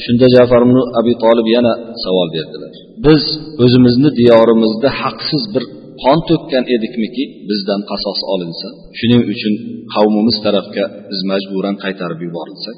Shunda 0.03 0.27
jafar 0.35 0.61
ibn 0.67 0.77
abi 0.99 1.13
tolib 1.23 1.47
yana 1.55 1.73
savol 2.03 2.27
berdilar. 2.37 2.73
Biz 3.05 3.23
o'zimizni 3.63 4.09
diyorimizda 4.19 4.89
haqsiz 5.01 5.43
bir 5.53 5.63
qon 6.03 6.19
to'kkan 6.29 6.63
edikmiki 6.75 7.23
bizdan 7.49 7.81
qasos 7.89 8.19
olinsa 8.33 8.67
shuning 8.99 9.21
uchun 9.33 9.53
qavmimiz 9.93 10.37
tarafga 10.45 10.85
biz 11.09 11.19
majburan 11.31 11.75
qaytarib 11.83 12.19
yuborilsak 12.27 12.77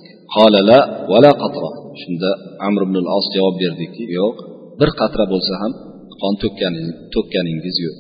shunda 2.02 2.30
amr 2.68 2.82
ibn 2.88 2.96
os 3.18 3.26
javob 3.36 3.56
berdiki 3.64 4.04
yo'q 4.18 4.36
bir 4.80 4.90
qatra 5.00 5.24
bo'lsa 5.34 5.54
ham 5.62 5.74
qon 6.22 6.34
to'kkaningiz 7.16 7.76
yo'q. 7.86 7.96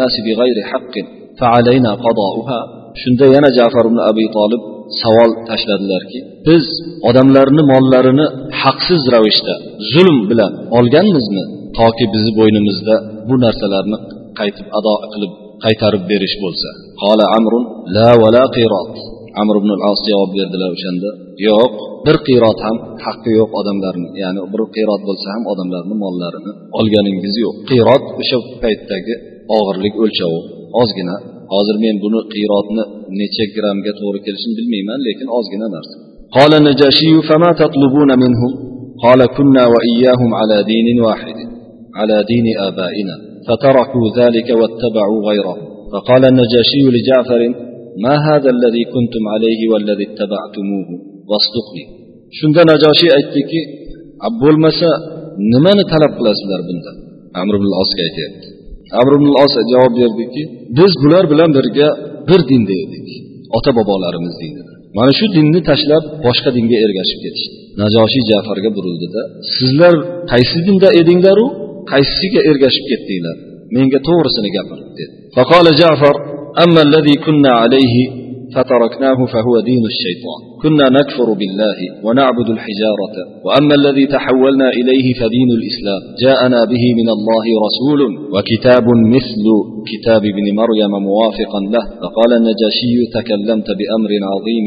Nasi 0.00 0.20
bighayri 0.28 0.62
shunda 3.02 3.26
yana 3.34 3.50
jafar 3.58 3.84
ibn 3.90 3.98
abi 4.10 4.24
tolib 4.36 4.62
savol 5.00 5.30
tashladilarki 5.48 6.18
biz 6.46 6.64
odamlarni 7.08 7.62
mollarini 7.72 8.26
haqsiz 8.62 9.02
ravishda 9.14 9.54
zulm 9.92 10.18
bilan 10.30 10.52
olganmizmi? 10.78 11.44
toki 11.77 12.05
bizni 12.13 12.31
bo'ynimizda 12.39 12.95
bu 13.27 13.35
narsalarni 13.45 13.97
qaytib 14.39 14.67
ado 14.79 14.93
qilib 15.13 15.33
qaytarib 15.65 16.03
berish 16.11 16.35
bo'lsa 16.43 16.69
qola 17.01 17.25
amrun 17.37 17.63
la 17.95 18.09
vala 18.21 18.43
qirot 18.57 18.93
amr 19.41 19.55
ibn 19.61 19.71
as 19.89 19.99
javob 20.09 20.29
berdilar 20.37 20.69
o'shanda 20.77 21.09
yo'q 21.47 21.71
bir 22.05 22.15
qirot 22.27 22.57
ham 22.65 22.77
haqqi 23.05 23.31
yo'q 23.39 23.49
odamlarni 23.59 24.07
ya'ni 24.23 24.41
bir 24.53 24.61
qirot 24.75 25.01
bo'lsa 25.09 25.27
ham 25.35 25.43
odamlarni 25.53 25.95
mollarini 26.03 26.51
olganingiz 26.79 27.35
yo'q 27.43 27.55
qirot 27.69 28.03
o'sha 28.21 28.37
paytdagi 28.63 29.15
og'irlik 29.57 29.95
o'lchovi 30.03 30.39
ozgina 30.81 31.15
hozir 31.53 31.75
men 31.85 31.95
buni 32.03 32.19
qirotni 32.35 32.83
necha 33.19 33.45
grammga 33.55 33.91
to'g'ri 33.99 34.19
kelishini 34.25 34.53
bilmayman 34.59 34.99
lekin 35.07 35.27
ozgina 35.39 35.69
narsa 35.77 35.97
قال 36.37 36.51
النجاشي 36.59 37.13
فما 37.29 37.49
تطلبون 37.63 38.09
منهم 38.23 38.51
قال 39.03 39.19
كنا 39.37 39.63
وإياهم 39.73 40.29
على 40.39 40.57
دين 40.71 40.87
واحد 41.07 41.37
على 41.99 42.17
دين 42.31 42.47
آبائنا 42.69 43.15
فتركوا 43.47 44.05
ذلك 44.19 44.49
واتبعوا 44.59 45.19
غيره 45.29 45.55
فقال 45.91 46.23
النجاشي 46.31 46.83
لجعفر 46.95 47.41
ما 48.03 48.15
هذا 48.29 48.49
الذي 48.57 48.83
كنتم 48.93 49.23
عليه 49.33 49.61
والذي 49.71 50.05
اتبعتموه 50.09 50.89
واصدقني 51.29 51.85
shunda 52.39 52.61
najoshiy 52.71 53.11
aytdiki 53.17 53.59
bo'lmasa 54.41 54.89
nimani 55.53 55.83
talab 55.91 56.11
qilasizlar 56.17 56.61
bunda 56.69 56.91
amr 57.41 57.53
ibn 57.59 57.69
osga 57.81 58.01
aytyapti 58.07 58.47
amr 58.99 59.11
ibn 59.17 59.27
os 59.43 59.53
javob 59.73 59.93
berdiki 60.01 60.43
biz 60.77 60.91
bular 61.03 61.23
bilan 61.31 61.49
birga 61.57 61.87
bir 62.29 62.41
dinda 62.51 62.75
edik 62.83 63.07
ota 63.57 63.71
bobolarimiz 63.77 64.35
dinida 64.41 64.73
mana 64.97 65.11
shu 65.19 65.25
dinni 65.37 65.59
tashlab 65.69 66.03
boshqa 66.25 66.49
dinga 66.57 66.77
ergashib 66.85 67.19
ketishdi 67.25 67.57
najoshiy 67.81 68.23
jafarga 68.31 68.69
burildida 68.77 69.21
sizlar 69.57 69.93
qaysi 70.31 70.59
dinda 70.67 70.87
edinglaru 71.01 71.47
qaysisiga 71.90 72.40
ergashib 72.50 72.84
ketdinglar 72.90 73.36
menga 73.74 73.98
to'g'risini 74.08 74.50
gapir 74.56 74.78
dedi 74.98 75.26
فقال 75.36 75.66
جعفر 75.80 76.14
أما 76.64 76.80
الذي 76.88 77.14
كنا 77.26 77.52
عليه 77.62 77.96
فتركناه 78.54 79.18
فهو 79.32 79.54
دين 79.70 79.84
الشيطان. 79.92 80.40
كنا 80.62 80.86
نكفر 80.98 81.28
بالله 81.40 81.78
ونعبد 82.04 82.48
الحجارة 82.56 83.16
وأما 83.46 83.74
الذي 83.80 84.06
تحولنا 84.06 84.68
إليه 84.78 85.06
فدين 85.20 85.50
الإسلام. 85.58 86.02
جاءنا 86.24 86.60
به 86.72 86.84
من 87.00 87.08
الله 87.16 87.44
رسول 87.66 88.00
وكتاب 88.34 88.86
مثل 89.14 89.44
كتاب 89.90 90.22
ابن 90.32 90.46
مريم 90.60 90.92
موافقا 91.08 91.60
له. 91.74 91.84
فقال 92.02 92.30
النجاشي 92.40 92.94
تكلمت 93.18 93.68
بأمر 93.78 94.10
عظيم. 94.32 94.66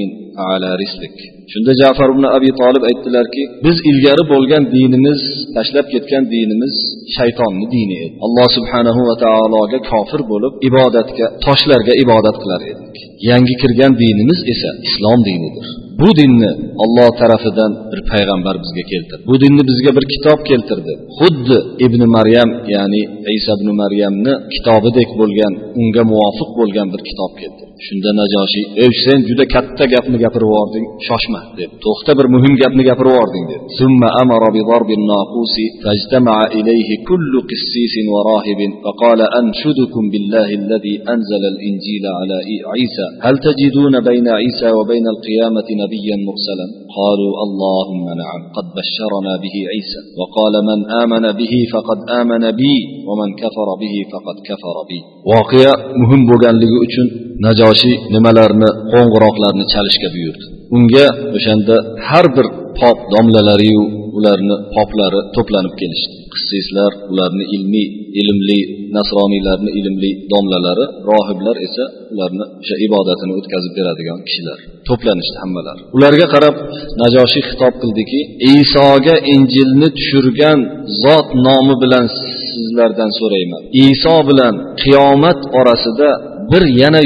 ala 0.52 0.72
rislik 0.82 1.16
shunda 1.52 1.72
jafar 1.82 2.10
ibn 2.16 2.24
abi 2.38 2.50
tolib 2.62 2.84
aytdilarki 2.90 3.44
biz 3.66 3.78
ilgari 3.90 4.24
bo'lgan 4.34 4.64
dinimiz 4.76 5.22
tashlab 5.56 5.88
ketgan 5.94 6.24
dinimiz 6.36 6.76
shaytonni 7.18 7.66
dini 7.76 7.96
edi. 8.06 8.16
Alloh 8.26 8.48
subhanahu 8.58 9.02
va 9.10 9.16
taologa 9.26 9.80
kofir 9.92 10.22
bo'lib 10.32 10.54
ibodatga 10.70 11.26
toshlarga 11.46 11.94
ibodat 12.04 12.36
qilar 12.44 12.62
edik. 12.72 12.96
Yangi 13.30 13.56
kirgan 13.62 13.94
dinimiz 14.04 14.40
esa 14.54 14.70
islom 14.88 15.20
dinidir. 15.30 15.68
bu 16.01 16.09
dinni 16.19 16.51
olloh 16.85 17.11
tarafidan 17.21 17.73
bir 17.91 18.01
payg'ambar 18.13 18.55
bizga 18.65 18.85
keltirdi 18.93 19.23
bu 19.31 19.35
dinni 19.43 19.63
bizga 19.71 19.91
bir 19.97 20.05
kitob 20.15 20.41
keltirdi 20.51 20.93
xuddi 21.19 21.59
ibn 21.87 22.01
maryam 22.17 22.51
ya'ni 22.75 23.03
isa 23.39 23.53
ibn 23.59 23.69
maryamni 23.83 24.33
kitobidek 24.55 25.11
bo'lgan 25.21 25.53
unga 25.81 26.03
muvofiq 26.13 26.51
bo'lgan 26.61 26.87
bir 26.95 27.01
kitob 27.09 27.33
keltirdi 27.41 27.73
shunda 27.87 28.11
najoshiy 28.21 28.65
ey 28.85 28.93
sen 29.05 29.19
juda 29.29 29.45
katta 29.55 29.85
gapni 29.95 30.17
gapirib 30.25 30.49
yubording 30.51 30.87
shoshma 31.09 31.41
deb 31.61 31.71
to'xta 31.85 32.13
bir 32.19 32.27
muhim 32.35 32.55
gapni 32.63 32.83
gapirib 32.91 33.13
yubording 33.15 33.45
deb 33.53 33.63
ثم 33.81 34.03
أمر 34.23 34.43
بضرب 34.57 34.91
الناقوس 34.99 35.57
فاجتمع 35.85 36.37
إليه 36.59 36.91
كل 37.09 37.33
قسيس 37.51 37.95
وراهب 38.13 38.61
فقال 38.85 39.21
أنشدكم 39.41 40.03
بالله 40.13 40.49
الذي 40.61 40.95
أنزل 41.15 41.43
الإنجيل 41.53 42.05
على 42.19 42.37
عيسى 42.73 43.07
هل 43.27 43.35
تجدون 43.49 43.95
بين 44.11 44.27
عيسى 44.41 44.69
وبين 44.79 45.07
القيامة 45.15 45.69
نبيا 45.89 46.17
مرسلا 46.29 46.67
قالوا 46.97 47.33
اللهم 47.45 48.05
نعم 48.23 48.41
قد 48.57 48.67
بشرنا 48.79 49.33
به 49.45 49.57
عيسى 49.73 50.01
وقال 50.19 50.55
من 50.69 50.79
آمن 51.03 51.25
به 51.41 51.53
فقد 51.75 51.99
آمن 52.21 52.45
بي 52.61 52.77
ومن 53.09 53.29
كفر 53.43 53.69
به 53.83 53.95
فقد 54.13 54.37
كفر 54.49 54.77
بي 54.91 55.01
voqea 55.33 55.73
muhim 56.01 56.23
bo'lganligi 56.31 56.77
uchun 56.87 57.07
najoshiy 57.47 57.97
nimalarni 58.15 58.69
qo'ng'iroqlarni 58.93 59.65
chalishga 59.73 60.09
buyurdi 60.15 60.45
unga 60.77 61.07
o'shanda 61.37 61.77
har 62.09 62.27
bir 62.37 62.47
pop 62.79 62.99
domlalariyu 63.15 63.83
ularni 64.20 64.56
poplari 64.76 65.20
to'planib 65.36 65.74
kelishdi. 65.82 66.16
Qissislar 66.36 66.92
ularni 67.12 67.46
ilmiy 67.56 67.88
ilmli 68.22 68.60
nasroniylarni 68.98 69.72
ilmli 69.80 70.12
domlalari 70.34 70.86
rohiblar 71.10 71.56
esa 71.68 71.86
ularni 72.14 72.46
o'sha 72.62 72.76
ibodatini 72.88 73.34
o'tkazib 73.40 73.74
beradigan 73.80 74.20
kishilar. 74.28 74.58
To'planishdi 74.90 75.38
hammalari 75.44 75.82
ularga 75.98 76.28
qarab 76.36 76.56
najoshiy 77.02 77.44
xitob 77.50 77.74
qildiki 77.82 78.20
isoga 78.56 79.16
injilni 79.34 79.88
tushirgan 79.98 80.60
zot 81.04 81.28
nomi 81.48 81.76
bilan 81.84 82.06
sizlardan 82.54 83.12
so'rayman. 83.20 83.62
Iso 83.88 84.18
bilan 84.30 84.54
qiyomat 84.82 85.40
orasida 85.60 86.10
bir 86.52 86.64
yana 86.82 87.02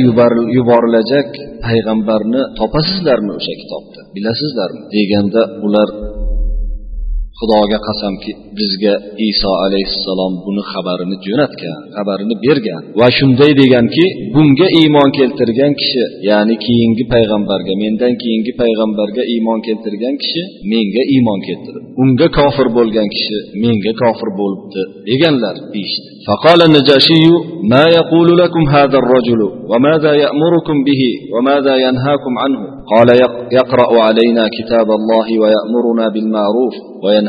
yuborilajak 0.58 1.30
payg'ambarni 1.66 2.42
topasizlarmi 2.60 3.32
o'sha 3.40 3.54
kitobda? 3.62 4.00
Bilasizlarmi? 4.16 4.82
deganda 4.96 5.42
ular 5.66 5.90
xudoga 7.43 7.79
qasamki 7.89 8.33
bizga 8.59 8.95
iso 9.31 9.51
alayhissalom 9.65 10.33
buni 10.45 10.63
xabarini 10.73 11.17
jo'natgan 11.27 11.79
xabarini 11.97 12.37
bergan 12.45 12.83
va 13.01 13.09
shunday 13.19 13.53
deganki 13.61 14.05
bunga 14.35 14.69
iymon 14.81 15.09
keltirgan 15.19 15.73
kishi 15.81 16.03
ya'ni 16.29 16.55
keyingi 16.65 17.05
payg'ambarga 17.13 17.75
mendan 17.83 18.13
keyingi 18.23 18.53
payg'ambarga 18.63 19.23
iymon 19.35 19.59
keltirgan 19.67 20.15
kishi 20.23 20.43
menga 20.73 21.03
iymon 21.15 21.41
keltirdi 21.49 21.81
unga 22.03 22.29
kofir 22.39 22.69
bo'lgan 22.79 23.09
kishi 23.15 23.37
menga 23.63 23.93
kofir 24.03 24.29
bo'libdi 24.41 24.83
deganlar 25.09 25.57
deyishdi 25.75 26.11
فقال 26.29 26.61
النجاشي 26.69 27.25
ما 27.73 27.85
يقول 27.99 28.29
لكم 28.43 28.63
هذا 28.77 28.99
الرجل 29.03 29.41
وماذا 29.71 30.13
يأمركم 30.25 30.77
به 30.89 31.03
وماذا 31.35 31.75
ينهاكم 31.87 32.33
عنه 32.43 32.61
قال 32.93 33.09
يقرأ 33.59 33.91
علينا 34.07 34.45
كتاب 34.57 34.89
الله 34.99 35.27
ويأمرنا 35.43 36.05
بالمعروف 36.15 36.75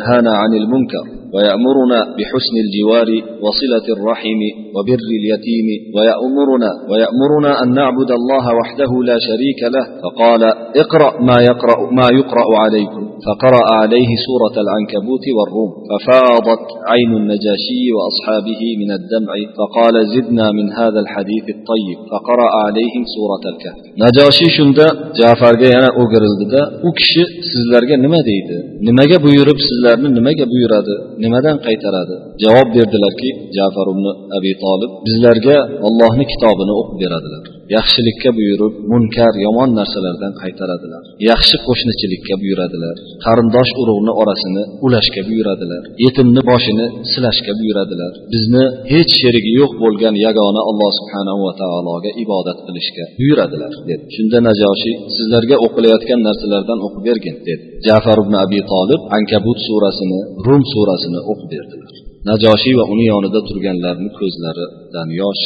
وينهانا 0.04 0.30
عن 0.36 0.54
المنكر 0.54 1.04
ويأمرنا 1.34 1.98
بحسن 2.18 2.54
الجوار 2.64 3.08
وصلة 3.44 3.86
الرحم 3.96 4.40
وبر 4.76 5.00
اليتيم 5.20 5.66
ويأمرنا 5.96 6.70
ويأمرنا 6.90 7.62
أن 7.62 7.74
نعبد 7.74 8.10
الله 8.10 8.44
وحده 8.60 8.90
لا 9.04 9.16
شريك 9.28 9.60
له 9.74 9.84
فقال 10.02 10.42
اقرأ 10.76 11.22
ما 11.22 11.40
يقرأ 11.42 11.90
ما 11.92 12.06
يقرأ 12.18 12.58
عليكم. 12.58 13.03
فقرأ 13.27 13.63
عليه 13.79 14.09
سورة 14.27 14.55
العنكبوت 14.65 15.25
والروم 15.37 15.71
ففاضت 15.89 16.63
عين 16.91 17.11
النجاشي 17.21 17.83
وأصحابه 17.95 18.61
من 18.81 18.89
الدمع 18.99 19.33
فقال 19.57 19.95
زدنا 20.13 20.47
من 20.57 20.67
هذا 20.79 20.99
الحديث 21.05 21.45
الطيب 21.55 21.97
فقرأ 22.11 22.49
عليهم 22.65 23.03
سورة 23.15 23.43
الكهف 23.51 23.79
نجاشي 24.05 24.47
shunda 24.57 24.85
jafarga 25.21 25.67
yana 25.75 25.89
o'girildi 26.01 26.61
u 26.87 26.89
kishi 26.99 27.23
sizlarga 27.51 27.95
nima 28.05 28.19
deydi 28.29 28.57
nimaga 28.87 29.17
buyurib 29.25 29.57
sizlarni 29.67 30.09
nimaga 30.17 30.45
buyuradi 30.53 30.95
nimadan 31.23 31.57
qaytaradi 31.65 32.15
javob 32.43 32.67
berdilarki 32.75 33.29
jafar 33.57 33.87
ibn 33.93 34.05
abi 34.37 34.51
tolib 34.63 34.91
bizlarga 35.07 35.57
ollohni 35.87 36.25
kitobini 36.31 36.73
o'qib 36.79 36.97
beradilar 37.03 37.52
yaxshilikka 37.76 38.30
buyurib 38.38 38.74
munkar 38.92 39.32
yomon 39.46 39.70
narsalardan 39.78 40.32
qaytaradilar. 40.42 41.02
Yaxshi 41.30 41.56
qo'shnichilikka 41.66 42.34
buyuradilar. 42.42 42.96
Qarindosh 43.24 43.72
urug'ni 43.82 44.12
orasini 44.22 44.62
ulashga 44.86 45.22
buyuradilar. 45.28 45.82
Yetimni 46.04 46.42
boshini 46.50 46.86
silashga 47.12 47.52
buyuradilar. 47.60 48.12
Bizni 48.34 48.64
hech 48.92 49.12
sherigi 49.20 49.52
yo'q 49.60 49.72
bo'lgan 49.82 50.14
yagona 50.26 50.60
alloh 50.70 50.90
subhanahu 51.00 51.40
va 51.46 51.52
taologa 51.62 52.10
ibodat 52.24 52.58
qilishga 52.66 53.04
buyuradilar 53.20 53.72
dedi. 53.90 54.04
Shunda 54.16 54.38
najoshiy 54.48 54.94
sizlarga 55.16 55.56
o'qilayotgan 55.66 56.20
narsalardan 56.28 56.78
o'qib 56.86 57.02
bergin 57.08 57.36
dedi. 57.48 57.62
Jafar 57.86 58.18
ibn 58.24 58.34
abi 58.44 58.60
tolib 58.72 59.00
ankabut 59.18 59.58
surasini 59.68 60.20
rum 60.46 60.62
surasini 60.72 61.20
o'qib 61.30 61.48
berdilar. 61.54 61.92
Najoshiy 62.30 62.74
va 62.80 62.84
uni 62.92 63.06
yonida 63.12 63.40
turganlarni 63.48 64.08
ko'zlaridan 64.18 65.08
yosh 65.20 65.44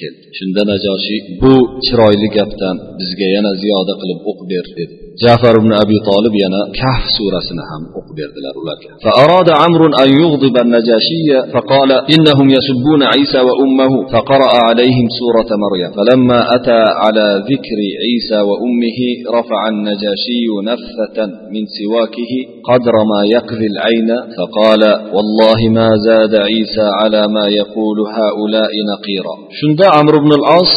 keldi 0.00 0.24
shunda 0.38 0.62
najoshiy 0.70 1.20
bu 1.42 1.52
chiroyli 1.86 2.28
gapdan 2.36 2.76
bizga 3.00 3.26
yana 3.36 3.52
ziyoda 3.62 3.92
qilib 4.00 4.18
o'qib 4.30 4.48
ber 4.52 4.66
dedi. 4.78 4.94
Jafar 5.24 5.54
ibn 5.62 5.70
abi 5.82 5.98
tolib 6.08 6.34
yana 6.44 6.60
kahf 6.80 7.04
surasini 7.16 7.64
ham 7.70 7.82
o'qib 7.98 8.14
berdilar 8.20 8.54
فأراد 9.04 9.48
عمرو 9.62 9.86
أن 10.02 10.08
يغضب 10.22 10.56
النجاشي 10.64 11.28
فقال 11.54 11.90
إنهم 12.14 12.46
يسبون 12.58 13.02
عيسى 13.02 13.40
وأمه 13.48 13.92
فقرأ 14.12 14.50
عليهم 14.66 15.06
سورة 15.20 15.50
مريم 15.64 15.90
فلما 15.98 16.40
أتى 16.56 16.80
على 17.02 17.26
ذكر 17.50 17.78
عيسى 18.04 18.38
وأمه 18.48 18.98
رفع 19.38 19.60
النجاشي 19.68 20.44
نفة 20.70 21.18
من 21.54 21.62
سواكه 21.78 22.32
قدر 22.70 22.94
ما 23.12 23.20
يقذي 23.36 23.66
العين 23.72 24.10
فقال 24.36 24.82
والله 25.14 25.58
ما 25.78 25.88
زاد 26.06 26.34
عيسى 26.34 26.86
على 27.00 27.22
ما 27.36 27.46
يقول 27.60 27.98
هؤلاء 28.18 28.72
نقيرا 28.92 29.34
shunda 29.58 29.85
amr 30.00 30.14
ibn 30.20 30.30
al 30.38 30.44
os 30.60 30.72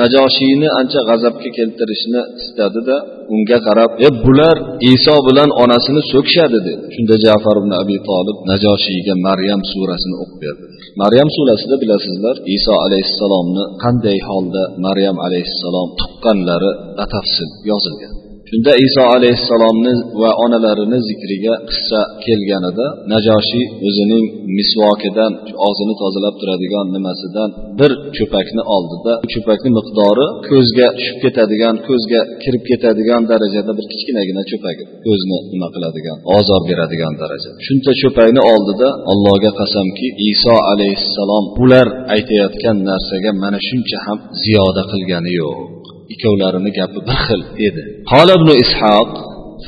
najoshiyni 0.00 0.68
ancha 0.80 1.00
g'azabga 1.08 1.48
keltirishni 1.58 2.20
istadida 2.40 2.96
unga 3.34 3.58
qarab 3.66 3.90
e 4.06 4.08
bular 4.24 4.56
iso 4.92 5.16
bilan 5.28 5.50
onasini 5.62 6.02
so'kishadi 6.12 6.58
dedi. 6.66 6.84
Shunda 6.94 7.16
jafar 7.26 7.56
ibn 7.62 7.72
abi 7.82 7.96
tolib 8.08 8.36
najoshiyga 8.50 9.14
maryam 9.26 9.60
surasini 9.72 10.16
o'qib 10.22 10.38
berdi. 10.44 10.64
Maryam 11.02 11.28
surasida 11.36 11.76
bilasizlar 11.82 12.36
iso 12.56 12.74
alayhissalomni 12.86 13.64
qanday 13.84 14.18
holda 14.28 14.62
maryam 14.86 15.16
alayhissalom 15.26 15.88
tuqqanlari 16.00 16.70
batafsil 16.98 17.50
yozilgan. 17.70 18.23
Shunda 18.54 18.72
iso 18.86 19.02
alayhissalomni 19.16 19.92
va 20.22 20.30
onalarini 20.44 20.98
zikriga 21.08 21.54
qissa 21.70 22.00
kelganida 22.24 22.86
najoshiy 23.12 23.66
o'zining 23.88 24.24
misvokidan 24.58 25.32
og'zini 25.66 25.94
tozalab 26.02 26.34
turadigan 26.40 26.86
nimasidan 26.96 27.50
bir 27.80 27.92
cho'pakni 28.16 28.62
oldida 28.76 29.12
bu 29.24 29.28
cho'pakni 29.34 29.70
miqdori 29.78 30.26
ko'zga 30.48 30.86
tushib 30.98 31.16
ketadigan 31.24 31.74
ko'zga 31.88 32.20
kirib 32.42 32.62
ketadigan 32.70 33.22
darajada 33.32 33.72
bir 33.78 33.86
kichkinagina 33.92 34.42
cho'pak 34.50 34.76
ko'zni 35.06 35.38
nima 35.52 35.68
qiladigan 35.74 36.16
ozor 36.38 36.60
beradigan 36.70 37.14
daraja. 37.22 37.50
Shuncha 37.66 37.92
cho'pakni 38.02 38.40
oldida 38.52 38.88
allohga 39.12 39.50
qasamki 39.60 40.06
iso 40.32 40.56
alayhissalom 40.72 41.44
bular 41.58 41.86
aytayotgan 42.14 42.76
narsaga 42.90 43.30
mana 43.42 43.58
shuncha 43.68 43.98
ham 44.06 44.18
ziyoda 44.42 44.82
qilgani 44.92 45.32
yo'q. 45.42 45.83
ikkovlarini 46.12 46.70
gapi 46.78 46.98
bir 47.08 47.18
xil 47.26 47.42
edi. 47.66 47.82
Qola 48.10 48.32
ibn 48.38 48.48
ishoq 48.64 49.10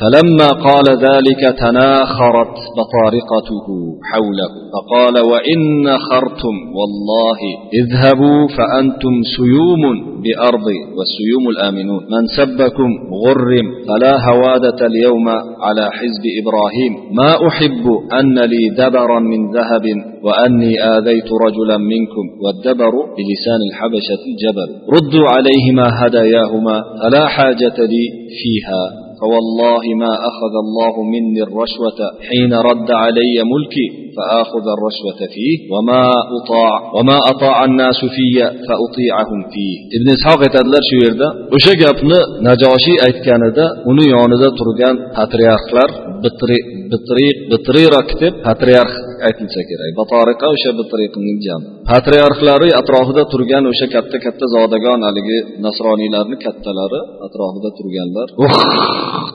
فلما 0.00 0.48
قال 0.48 0.87
ذلك 1.09 1.42
تناخرت 1.59 2.56
بطارقته 2.78 3.66
حوله 4.12 4.50
فقال 4.74 5.14
وإن 5.32 5.98
خرتم 5.98 6.54
والله 6.78 7.38
اذهبوا 7.80 8.48
فأنتم 8.48 9.14
سيوم 9.37 9.82
بأرض 10.24 10.66
والسيوم 10.96 11.48
الآمنون 11.48 12.02
من 12.14 12.26
سبكم 12.37 12.90
غرم 13.24 13.66
فلا 13.88 14.14
هوادة 14.30 14.87
اليوم 14.87 15.28
على 15.61 15.90
حزب 15.92 16.24
إبراهيم 16.40 16.92
ما 17.18 17.48
أحب 17.48 17.85
أن 18.20 18.38
لي 18.38 18.68
دبرا 18.78 19.20
من 19.20 19.50
ذهب 19.56 19.85
وأني 20.24 20.72
آذيت 20.96 21.28
رجلا 21.46 21.76
منكم 21.76 22.24
والدبر 22.44 22.92
بلسان 23.16 23.61
الحبشة 23.70 24.22
الجبل 24.30 24.68
ردوا 24.96 25.28
عليهما 25.28 25.87
هداياهما 26.00 26.82
فلا 27.02 27.26
حاجة 27.26 27.76
لي 27.78 28.04
فيها. 28.42 29.06
فوالله 29.21 29.84
ما 30.04 30.13
أخذ 30.30 30.54
الله 30.65 30.93
مني 31.13 31.41
الرشوة 31.47 31.99
حين 32.30 32.51
رد 32.69 32.89
علي 33.04 33.36
ملكي 33.54 33.88
فآخذ 34.15 34.65
الرشوة 34.75 35.19
فيه 35.34 35.56
وما 35.73 36.04
أطاع 36.38 36.73
وما 36.95 37.17
أطاع 37.34 37.65
الناس 37.65 37.99
في 38.15 38.27
فأطيعهم 38.67 39.39
فيه 39.54 39.75
ابن 39.97 40.08
إسحاق 40.17 40.39
aytadilar 40.45 40.84
shu 40.89 40.95
yerda 41.04 41.27
o'sha 41.56 41.73
gapni 41.82 42.19
najoshiy 42.47 42.97
aytganida 43.08 43.65
uni 43.91 44.06
yonida 44.13 44.49
turgan 44.60 44.95
patriarxlar 45.17 45.89
bitriq 46.92 47.37
bitrira 47.53 48.01
deb 48.22 48.35
patriarx 48.46 48.94
aytilsa 49.29 49.62
kerak. 49.70 49.90
Batoriqa 50.01 50.46
o'sha 50.55 50.70
bitriqning 50.81 51.38
jami. 51.46 51.66
Patriarxlari 51.92 52.68
atrofida 52.81 53.22
turgan 53.33 53.64
o'sha 53.72 53.87
katta 53.94 54.16
katta 54.25 54.46
zodagon 54.55 55.01
haligi 55.09 55.38
nasroniylarni 55.66 56.37
kattalari 56.46 57.01
atrofida 57.27 57.70
turganlar 57.79 58.29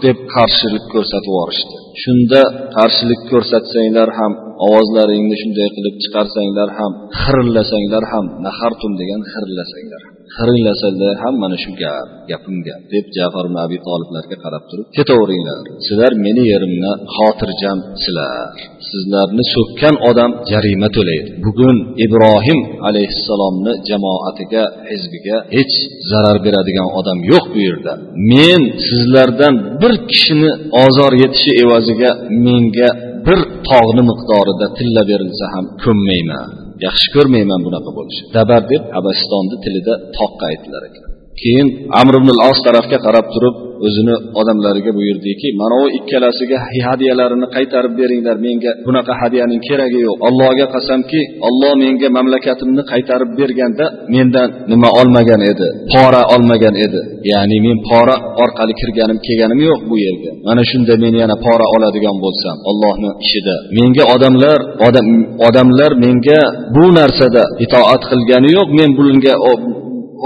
deb 0.06 0.18
qarshilik 0.36 0.86
ko'rsatib 0.94 1.32
yuborishdi. 1.32 1.76
Shunda 2.04 2.42
qarshilik 2.78 3.22
ko'rsatsanglar 3.32 4.10
ham 4.20 4.32
ovozlaringni 4.68 5.36
shunday 5.42 5.70
qilib 5.76 5.96
chiqarsanglar 6.04 6.70
ham 6.80 6.92
xirillasanglar 7.22 8.04
ham 8.14 8.26
nahartum 8.48 8.92
degan 9.02 9.22
xirillasanglar 9.34 10.04
xirillasanglar 10.36 11.16
ham 11.24 11.36
mana 11.44 11.58
shu 11.64 11.72
gap 11.82 12.08
gapimga 12.32 12.76
deb 12.94 13.06
jafar 13.18 13.46
ibn 13.50 13.58
abi 13.66 13.78
toliblarga 13.88 14.38
qarab 14.44 14.64
turib 14.70 14.88
ketaveringlar 14.98 15.64
sizlar 15.88 16.12
meni 16.26 16.44
yerimni 16.52 16.92
xotirjamsizlar 17.16 18.52
sizlarni 18.92 19.44
so'kkan 19.56 19.96
odam 20.10 20.32
jarima 20.52 20.90
to'laydi. 20.98 21.30
Bugun 21.46 21.78
ibrohim 22.06 22.60
alayhissalomni 22.88 23.74
jamoatiga 23.90 24.64
hizbiga 24.90 25.38
hech 25.56 25.76
zarar 26.12 26.38
beradigan 26.46 26.90
odam 27.00 27.18
yo'q 27.32 27.46
bu 27.54 27.60
yerda. 27.68 27.94
Men 28.34 28.62
sizlardan 28.88 29.54
bir 29.82 29.94
kishini 30.12 30.52
ozor 30.86 31.12
yetishi 31.24 31.52
evaziga 31.64 32.12
menga 32.46 32.90
bir 33.28 33.40
tog'ni 33.70 34.04
miqdorida 34.12 34.66
tilla 34.78 35.02
berilsa 35.12 35.46
ham 35.54 35.66
ko'nmayman. 35.84 36.61
Yaxshi 36.86 37.08
ko'rmayman 37.16 37.60
bunaqa 37.68 37.92
bo'lishni 37.98 38.26
dabar 38.38 38.62
deb 38.72 38.84
abasistonni 39.00 39.56
tilida 39.64 39.94
toqqa 40.18 40.44
aytilar 40.52 40.84
ekan. 40.90 41.04
Keyin 41.44 41.68
amr 42.02 42.14
ibn 42.22 42.30
os 42.50 42.60
tarafga 42.68 42.98
qarab 43.06 43.26
turib 43.36 43.56
o'zini 43.86 44.16
odamlariga 44.40 44.92
buyurdiki 44.98 45.48
mana 45.62 45.76
u 45.84 45.86
ikkalasiga 45.98 46.58
hadyalarini 46.88 47.48
qaytarib 47.56 47.94
beringlar 48.02 48.38
menga 48.48 48.72
bunaqa 48.88 49.14
hadyaning 49.22 49.62
keragi 49.68 50.00
yo'q. 50.08 50.18
Allohga 50.28 50.66
qasamki 50.76 51.22
olloh 51.48 51.74
menga 51.84 52.08
mamlakatimni 52.18 52.84
qaytarib 52.92 53.32
berganda 53.40 53.86
mendan 54.16 54.50
nima 54.72 54.90
olmagan 55.02 55.42
edi 55.52 55.68
pora 55.94 56.22
olmagan 56.36 56.76
edi. 56.86 57.02
Ya'ni 57.32 57.58
men 57.66 57.78
pora 57.90 58.16
orqali 58.44 58.74
kirganim 58.82 59.18
kelganim 59.26 59.60
yo'q 59.70 59.82
bu 59.90 59.96
yerga. 60.06 60.32
Mana 60.48 60.64
shunda 60.72 60.94
men 61.04 61.14
yana 61.22 61.36
pora 61.46 61.66
oladigan 61.76 62.18
bo'lsam 62.26 62.56
ollohni 62.70 63.10
ishida. 63.26 63.56
Menga 63.78 64.04
odamlar 64.16 64.60
odam 64.88 65.08
odamlar 65.48 65.92
menga 66.06 66.40
bu 66.76 66.86
narsada 67.00 67.44
itoat 67.66 68.02
qilgani 68.12 68.50
yo'q 68.58 68.70
men 68.80 68.90
bunga 69.00 69.34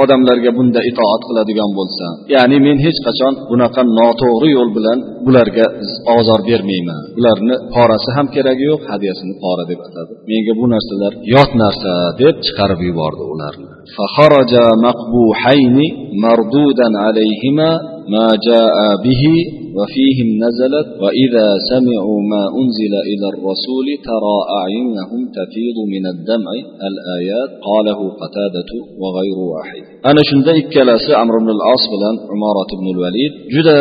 odamlarga 0.03 0.51
bunda 0.59 0.81
itoat 0.91 1.23
qiladigan 1.29 1.71
bo'lsam 1.79 2.13
ya'ni 2.35 2.57
men 2.67 2.77
hech 2.85 2.99
qachon 3.07 3.33
bunaqa 3.51 3.83
noto'g'ri 3.99 4.49
yo'l 4.57 4.71
bilan 4.77 4.99
bularga 5.27 5.67
ozor 6.17 6.41
bermayman 6.51 7.03
ularni 7.19 7.55
porasi 7.75 8.11
ham 8.17 8.27
keragi 8.35 8.65
yo'q 8.71 8.83
hadyasini 8.93 9.35
pora 9.43 9.65
deb 9.71 9.81
atadi 9.89 10.13
menga 10.31 10.53
bu 10.61 10.65
narsalar 10.75 11.13
yot 11.35 11.51
narsa 11.63 11.93
deb 12.23 12.37
chiqarib 12.47 12.81
yubordi 12.89 13.25
ularni 13.35 13.69
فخرج 13.97 14.53
مقبوحين 14.87 15.77
مردودا 16.25 16.89
عليهما 17.05 17.71
ما 18.15 18.29
جاء 18.49 18.77
به 19.05 19.23
وفيهم 19.79 20.29
نزلت 20.45 20.89
وإذا 21.03 21.47
سمعوا 21.73 22.21
ما 22.33 22.45
أنزل 22.61 22.95
إلى 23.11 23.27
الرسول 23.33 23.87
ترى 24.11 24.37
أعينهم 24.61 25.21
تفيض 25.39 25.79
من 25.95 26.05
الدمع 26.15 26.53
الآيات 26.91 27.51
قاله 27.69 28.01
قتادة 28.23 28.71
وغير 29.03 29.39
واحد 29.53 29.83
أنا 30.11 30.23
شند 30.31 30.49
ikkalasi 30.63 31.13
amr 31.23 31.35
ibn 31.41 31.51
al-os 31.57 31.85
bilan 31.93 32.15
umorat 32.35 32.71
ibn 32.77 32.87
al-valid 32.95 33.33
juda 33.55 33.79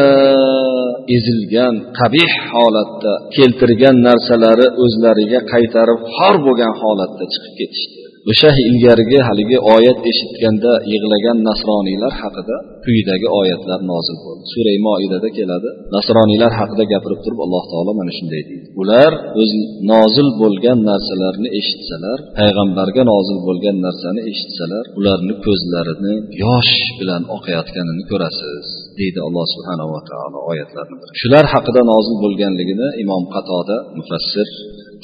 ezilgan 1.15 1.73
qabih 1.99 2.31
holatda 2.53 3.13
keltirgan 3.35 3.95
narsalari 4.07 4.67
o'zlariga 4.83 5.39
qaytarib 5.53 5.99
xor 6.15 6.35
bo'lgan 6.45 6.73
holatda 6.81 7.23
chiqib 7.33 7.53
ketishdi 7.59 7.92
o'sha 8.30 8.50
ilgarigi 8.68 9.18
haligi 9.28 9.58
oyat 9.74 9.98
eshitganda 10.10 10.72
yig'lagan 10.92 11.38
nasroniylar 11.48 12.12
haqida 12.22 12.56
quyidagi 12.84 13.28
oyatlar 13.40 13.80
nozil 13.92 14.16
bo'ldi. 14.24 14.42
Suray 14.54 14.78
moidada 14.88 15.28
keladi. 15.38 15.70
Nasroniylar 15.96 16.52
haqida 16.60 16.84
gapirib 16.92 17.20
turib 17.24 17.40
alloh 17.44 17.64
taolo 17.72 17.92
mana 18.00 18.12
shunday 18.18 18.42
deydi. 18.48 18.66
Ular 18.82 19.12
o'z 19.42 19.52
nozil 19.92 20.28
bo'lgan 20.42 20.78
narsalarni 20.90 21.48
eshitsalar 21.60 22.18
payg'ambarga 22.40 23.02
nozil 23.12 23.38
bo'lgan 23.48 23.76
narsani 23.86 24.20
eshitsalar 24.30 24.84
ularni 24.98 25.34
ko'zlarini 25.46 26.14
yosh 26.44 26.74
bilan 27.00 27.22
oqayotganini 27.36 28.02
ko'rasiz 28.10 28.66
deydi 28.98 29.18
alloh 29.26 29.46
subhanava 29.54 29.98
taolo 30.10 30.38
oyatlarni 30.50 30.96
shular 31.20 31.44
haqida 31.54 31.82
nozil 31.92 32.16
bo'lganligini 32.24 32.88
imom 33.04 33.24
qatoda 33.34 33.76
mufassir 33.98 34.48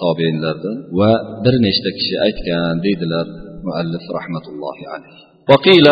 tobeinlardan 0.02 0.78
va 1.00 1.12
bir 1.44 1.56
nechta 1.66 1.90
kishi 1.98 2.16
aytgan 2.26 2.76
deydilar 2.86 3.26
muallif 3.68 4.06
rahmatullohi 4.18 4.86
alayhi 4.96 5.26
وقيل 5.52 5.88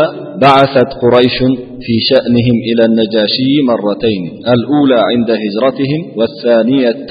بعثت 0.46 0.90
قريش 1.04 1.38
في 1.87 1.95
شأنهم 2.11 2.57
إلى 2.69 2.83
النجاشي 2.91 3.53
مرتين 3.71 4.23
الأولى 4.55 5.01
عند 5.11 5.31
هجرتهم 5.43 6.01
والثانية 6.19 7.11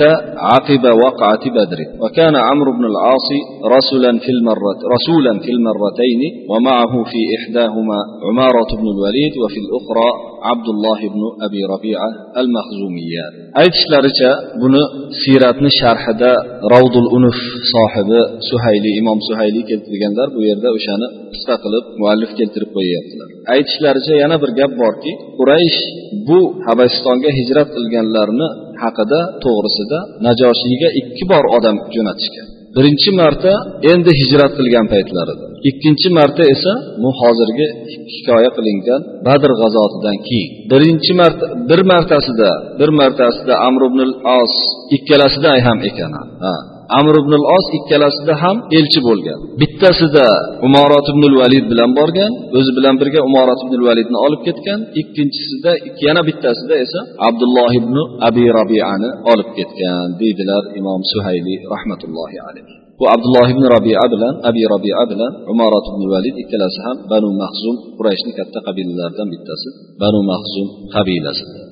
عقب 0.52 0.84
وقعة 1.04 1.44
بدر. 1.58 1.80
وكان 2.04 2.36
عمرو 2.48 2.72
بن 2.78 2.86
العاص 2.92 3.28
رسولا 3.76 4.12
في 4.24 4.32
المرة 4.38 4.78
رسولا 4.96 5.34
في 5.44 5.52
المرتين 5.56 6.22
ومعه 6.52 6.94
في 7.12 7.22
إحداهما 7.38 8.00
عمارة 8.28 8.70
بن 8.80 8.88
الوليد 8.96 9.34
وفي 9.44 9.60
الأخرى 9.66 10.10
عبد 10.50 10.68
الله 10.74 11.00
بن 11.14 11.22
أبي 11.48 11.62
ربيعة 11.74 12.10
المخزوميان 12.42 13.48
aytishlaricha 13.62 14.30
buni 14.62 14.82
siyratni 15.22 15.70
sharhida 15.82 16.32
ravdul 16.74 17.08
unuf 17.18 17.38
sohibi 17.74 18.20
suhayli 18.50 18.90
imom 19.02 19.20
suhayli 19.30 19.62
keltirganlar 19.70 20.28
bu 20.36 20.42
yerda 20.50 20.70
o'shani 20.78 21.08
qisqa 21.34 21.56
qilib 21.64 21.86
muallif 22.02 22.32
keltirib 22.40 22.70
qo'yyaptilar 22.78 23.30
aytishlaricha 23.56 24.14
yana 24.24 24.36
bir 24.44 24.52
gap 24.60 24.72
borki 24.82 25.12
quraysh 25.38 25.80
bu 26.28 26.40
habasistonga 26.68 27.30
hijrat 27.40 27.68
qilganlarni 27.76 28.48
haqida 28.84 29.20
to'g'risida 29.44 30.00
najoshiyga 30.28 30.90
ikki 31.02 31.24
bor 31.32 31.44
odam 31.58 31.76
jo'natishgan. 31.96 32.48
Birinchi 32.78 33.12
marta 33.22 33.54
endi 33.92 34.12
hijrat 34.22 34.52
qilgan 34.60 34.86
paytlarida 34.94 35.46
ikkinchi 35.70 36.10
marta 36.18 36.44
esa 36.54 36.74
bu 37.02 37.10
hozirgi 37.20 37.68
hikoya 38.14 38.50
qilingan 38.58 39.02
badr 39.28 39.52
g'azotidan 39.62 40.18
keyin. 40.28 40.50
Birinchi 40.72 41.14
marta 41.22 41.46
bir 41.70 41.82
martasida 41.92 42.50
bir 42.80 42.90
martasida 43.00 43.54
amr 43.68 43.82
ibn 43.90 44.00
os 44.40 44.54
ikkalasida 44.96 45.50
ham 45.68 45.80
ekan 45.90 46.12
ha. 46.46 46.54
Amr 47.00 47.16
ibn 47.24 47.34
al 47.40 47.46
os 47.58 47.66
ikkalasida 47.78 48.34
ham 48.44 48.58
elchi 48.78 49.00
bo'lgan. 49.08 49.40
Bittasida 49.62 50.26
umorat 50.68 51.06
ibn 51.14 51.24
valid 51.42 51.66
bilan 51.72 51.92
borgan 52.00 52.32
o'zi 52.58 52.72
bilan 52.78 52.96
birga 53.02 53.20
umorat 53.30 53.60
ibn 53.66 53.80
validni 53.88 54.18
olib 54.26 54.42
ketgan. 54.48 54.80
Ikkinchisida 55.02 55.72
yana 56.06 56.22
bittasida 56.30 56.76
esa 56.86 57.00
abdulloh 57.28 57.72
ibn 57.82 57.96
abi 58.28 58.44
rabiani 58.60 59.10
olib 59.32 59.50
ketgan 59.58 60.08
deydilar 60.22 60.64
imom 60.80 61.02
suhayli 61.12 61.56
rahmatullohi 61.74 62.38
alayhi 62.50 62.78
bu 63.00 63.06
abdulloh 63.16 63.48
ibn 63.54 63.64
robia 63.76 64.04
bilan 64.14 64.34
abi 64.50 64.62
robia 64.74 65.02
bilan 65.12 65.32
umorat 65.54 65.86
ibn 65.92 66.04
valid 66.14 66.36
ikkalasi 66.44 66.80
ham 66.86 66.98
banu 67.12 67.30
mahzum 67.42 67.76
qurayshni 67.98 68.32
katta 68.40 68.60
qabilalaridan 68.68 69.28
bittasi 69.34 69.70
banu 70.02 70.20
mahzum 70.32 70.68
qabilasi. 70.96 71.67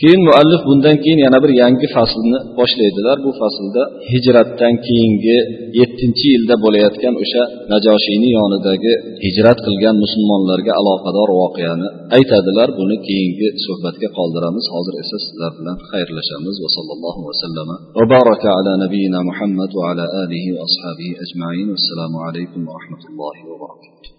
Keyin 0.00 0.20
muallif 0.28 0.62
bundan 0.68 0.96
keyin 1.02 1.20
yana 1.26 1.38
bir 1.44 1.52
yangi 1.62 1.86
faslni 1.96 2.38
boshlaydilar. 2.58 3.16
Bu 3.26 3.30
faslda 3.40 3.82
hijratdan 4.12 4.74
keyingi 4.86 5.38
yettinchi 5.80 6.26
yilda 6.34 6.54
bo'layotgan 6.64 7.14
o'sha 7.22 7.42
najoshiyni 7.72 8.28
yonidagi 8.38 8.92
hijrat 9.24 9.58
qilgan 9.66 9.96
musulmonlarga 10.04 10.72
aloqador 10.80 11.28
voqeani 11.40 11.88
aytadilar. 12.16 12.68
Buni 12.80 12.96
keyingi 13.08 13.48
suhbatga 13.64 14.08
qoldiramiz. 14.18 14.64
Hozir 14.74 14.94
esa 15.02 15.16
sizlar 15.26 15.52
bilan 15.58 15.76
xayrlashamiz. 15.90 16.56
Va 16.64 16.70
sallallohu 16.76 17.20
vasallama 17.28 17.76
va 17.98 18.04
baraka 18.14 18.48
ala 18.58 18.72
nabiyina 18.84 19.20
muhammad 19.30 19.70
va 19.78 19.84
ala 19.90 20.04
alihi 20.22 20.48
va 20.56 20.62
ashabihi 20.68 21.14
ajmain. 21.24 21.66
Assalomu 21.78 22.18
alaykum 22.28 22.60
va 22.68 22.72
rahmatullohi 22.78 23.40
va 23.50 23.56
barakatuh. 23.64 24.17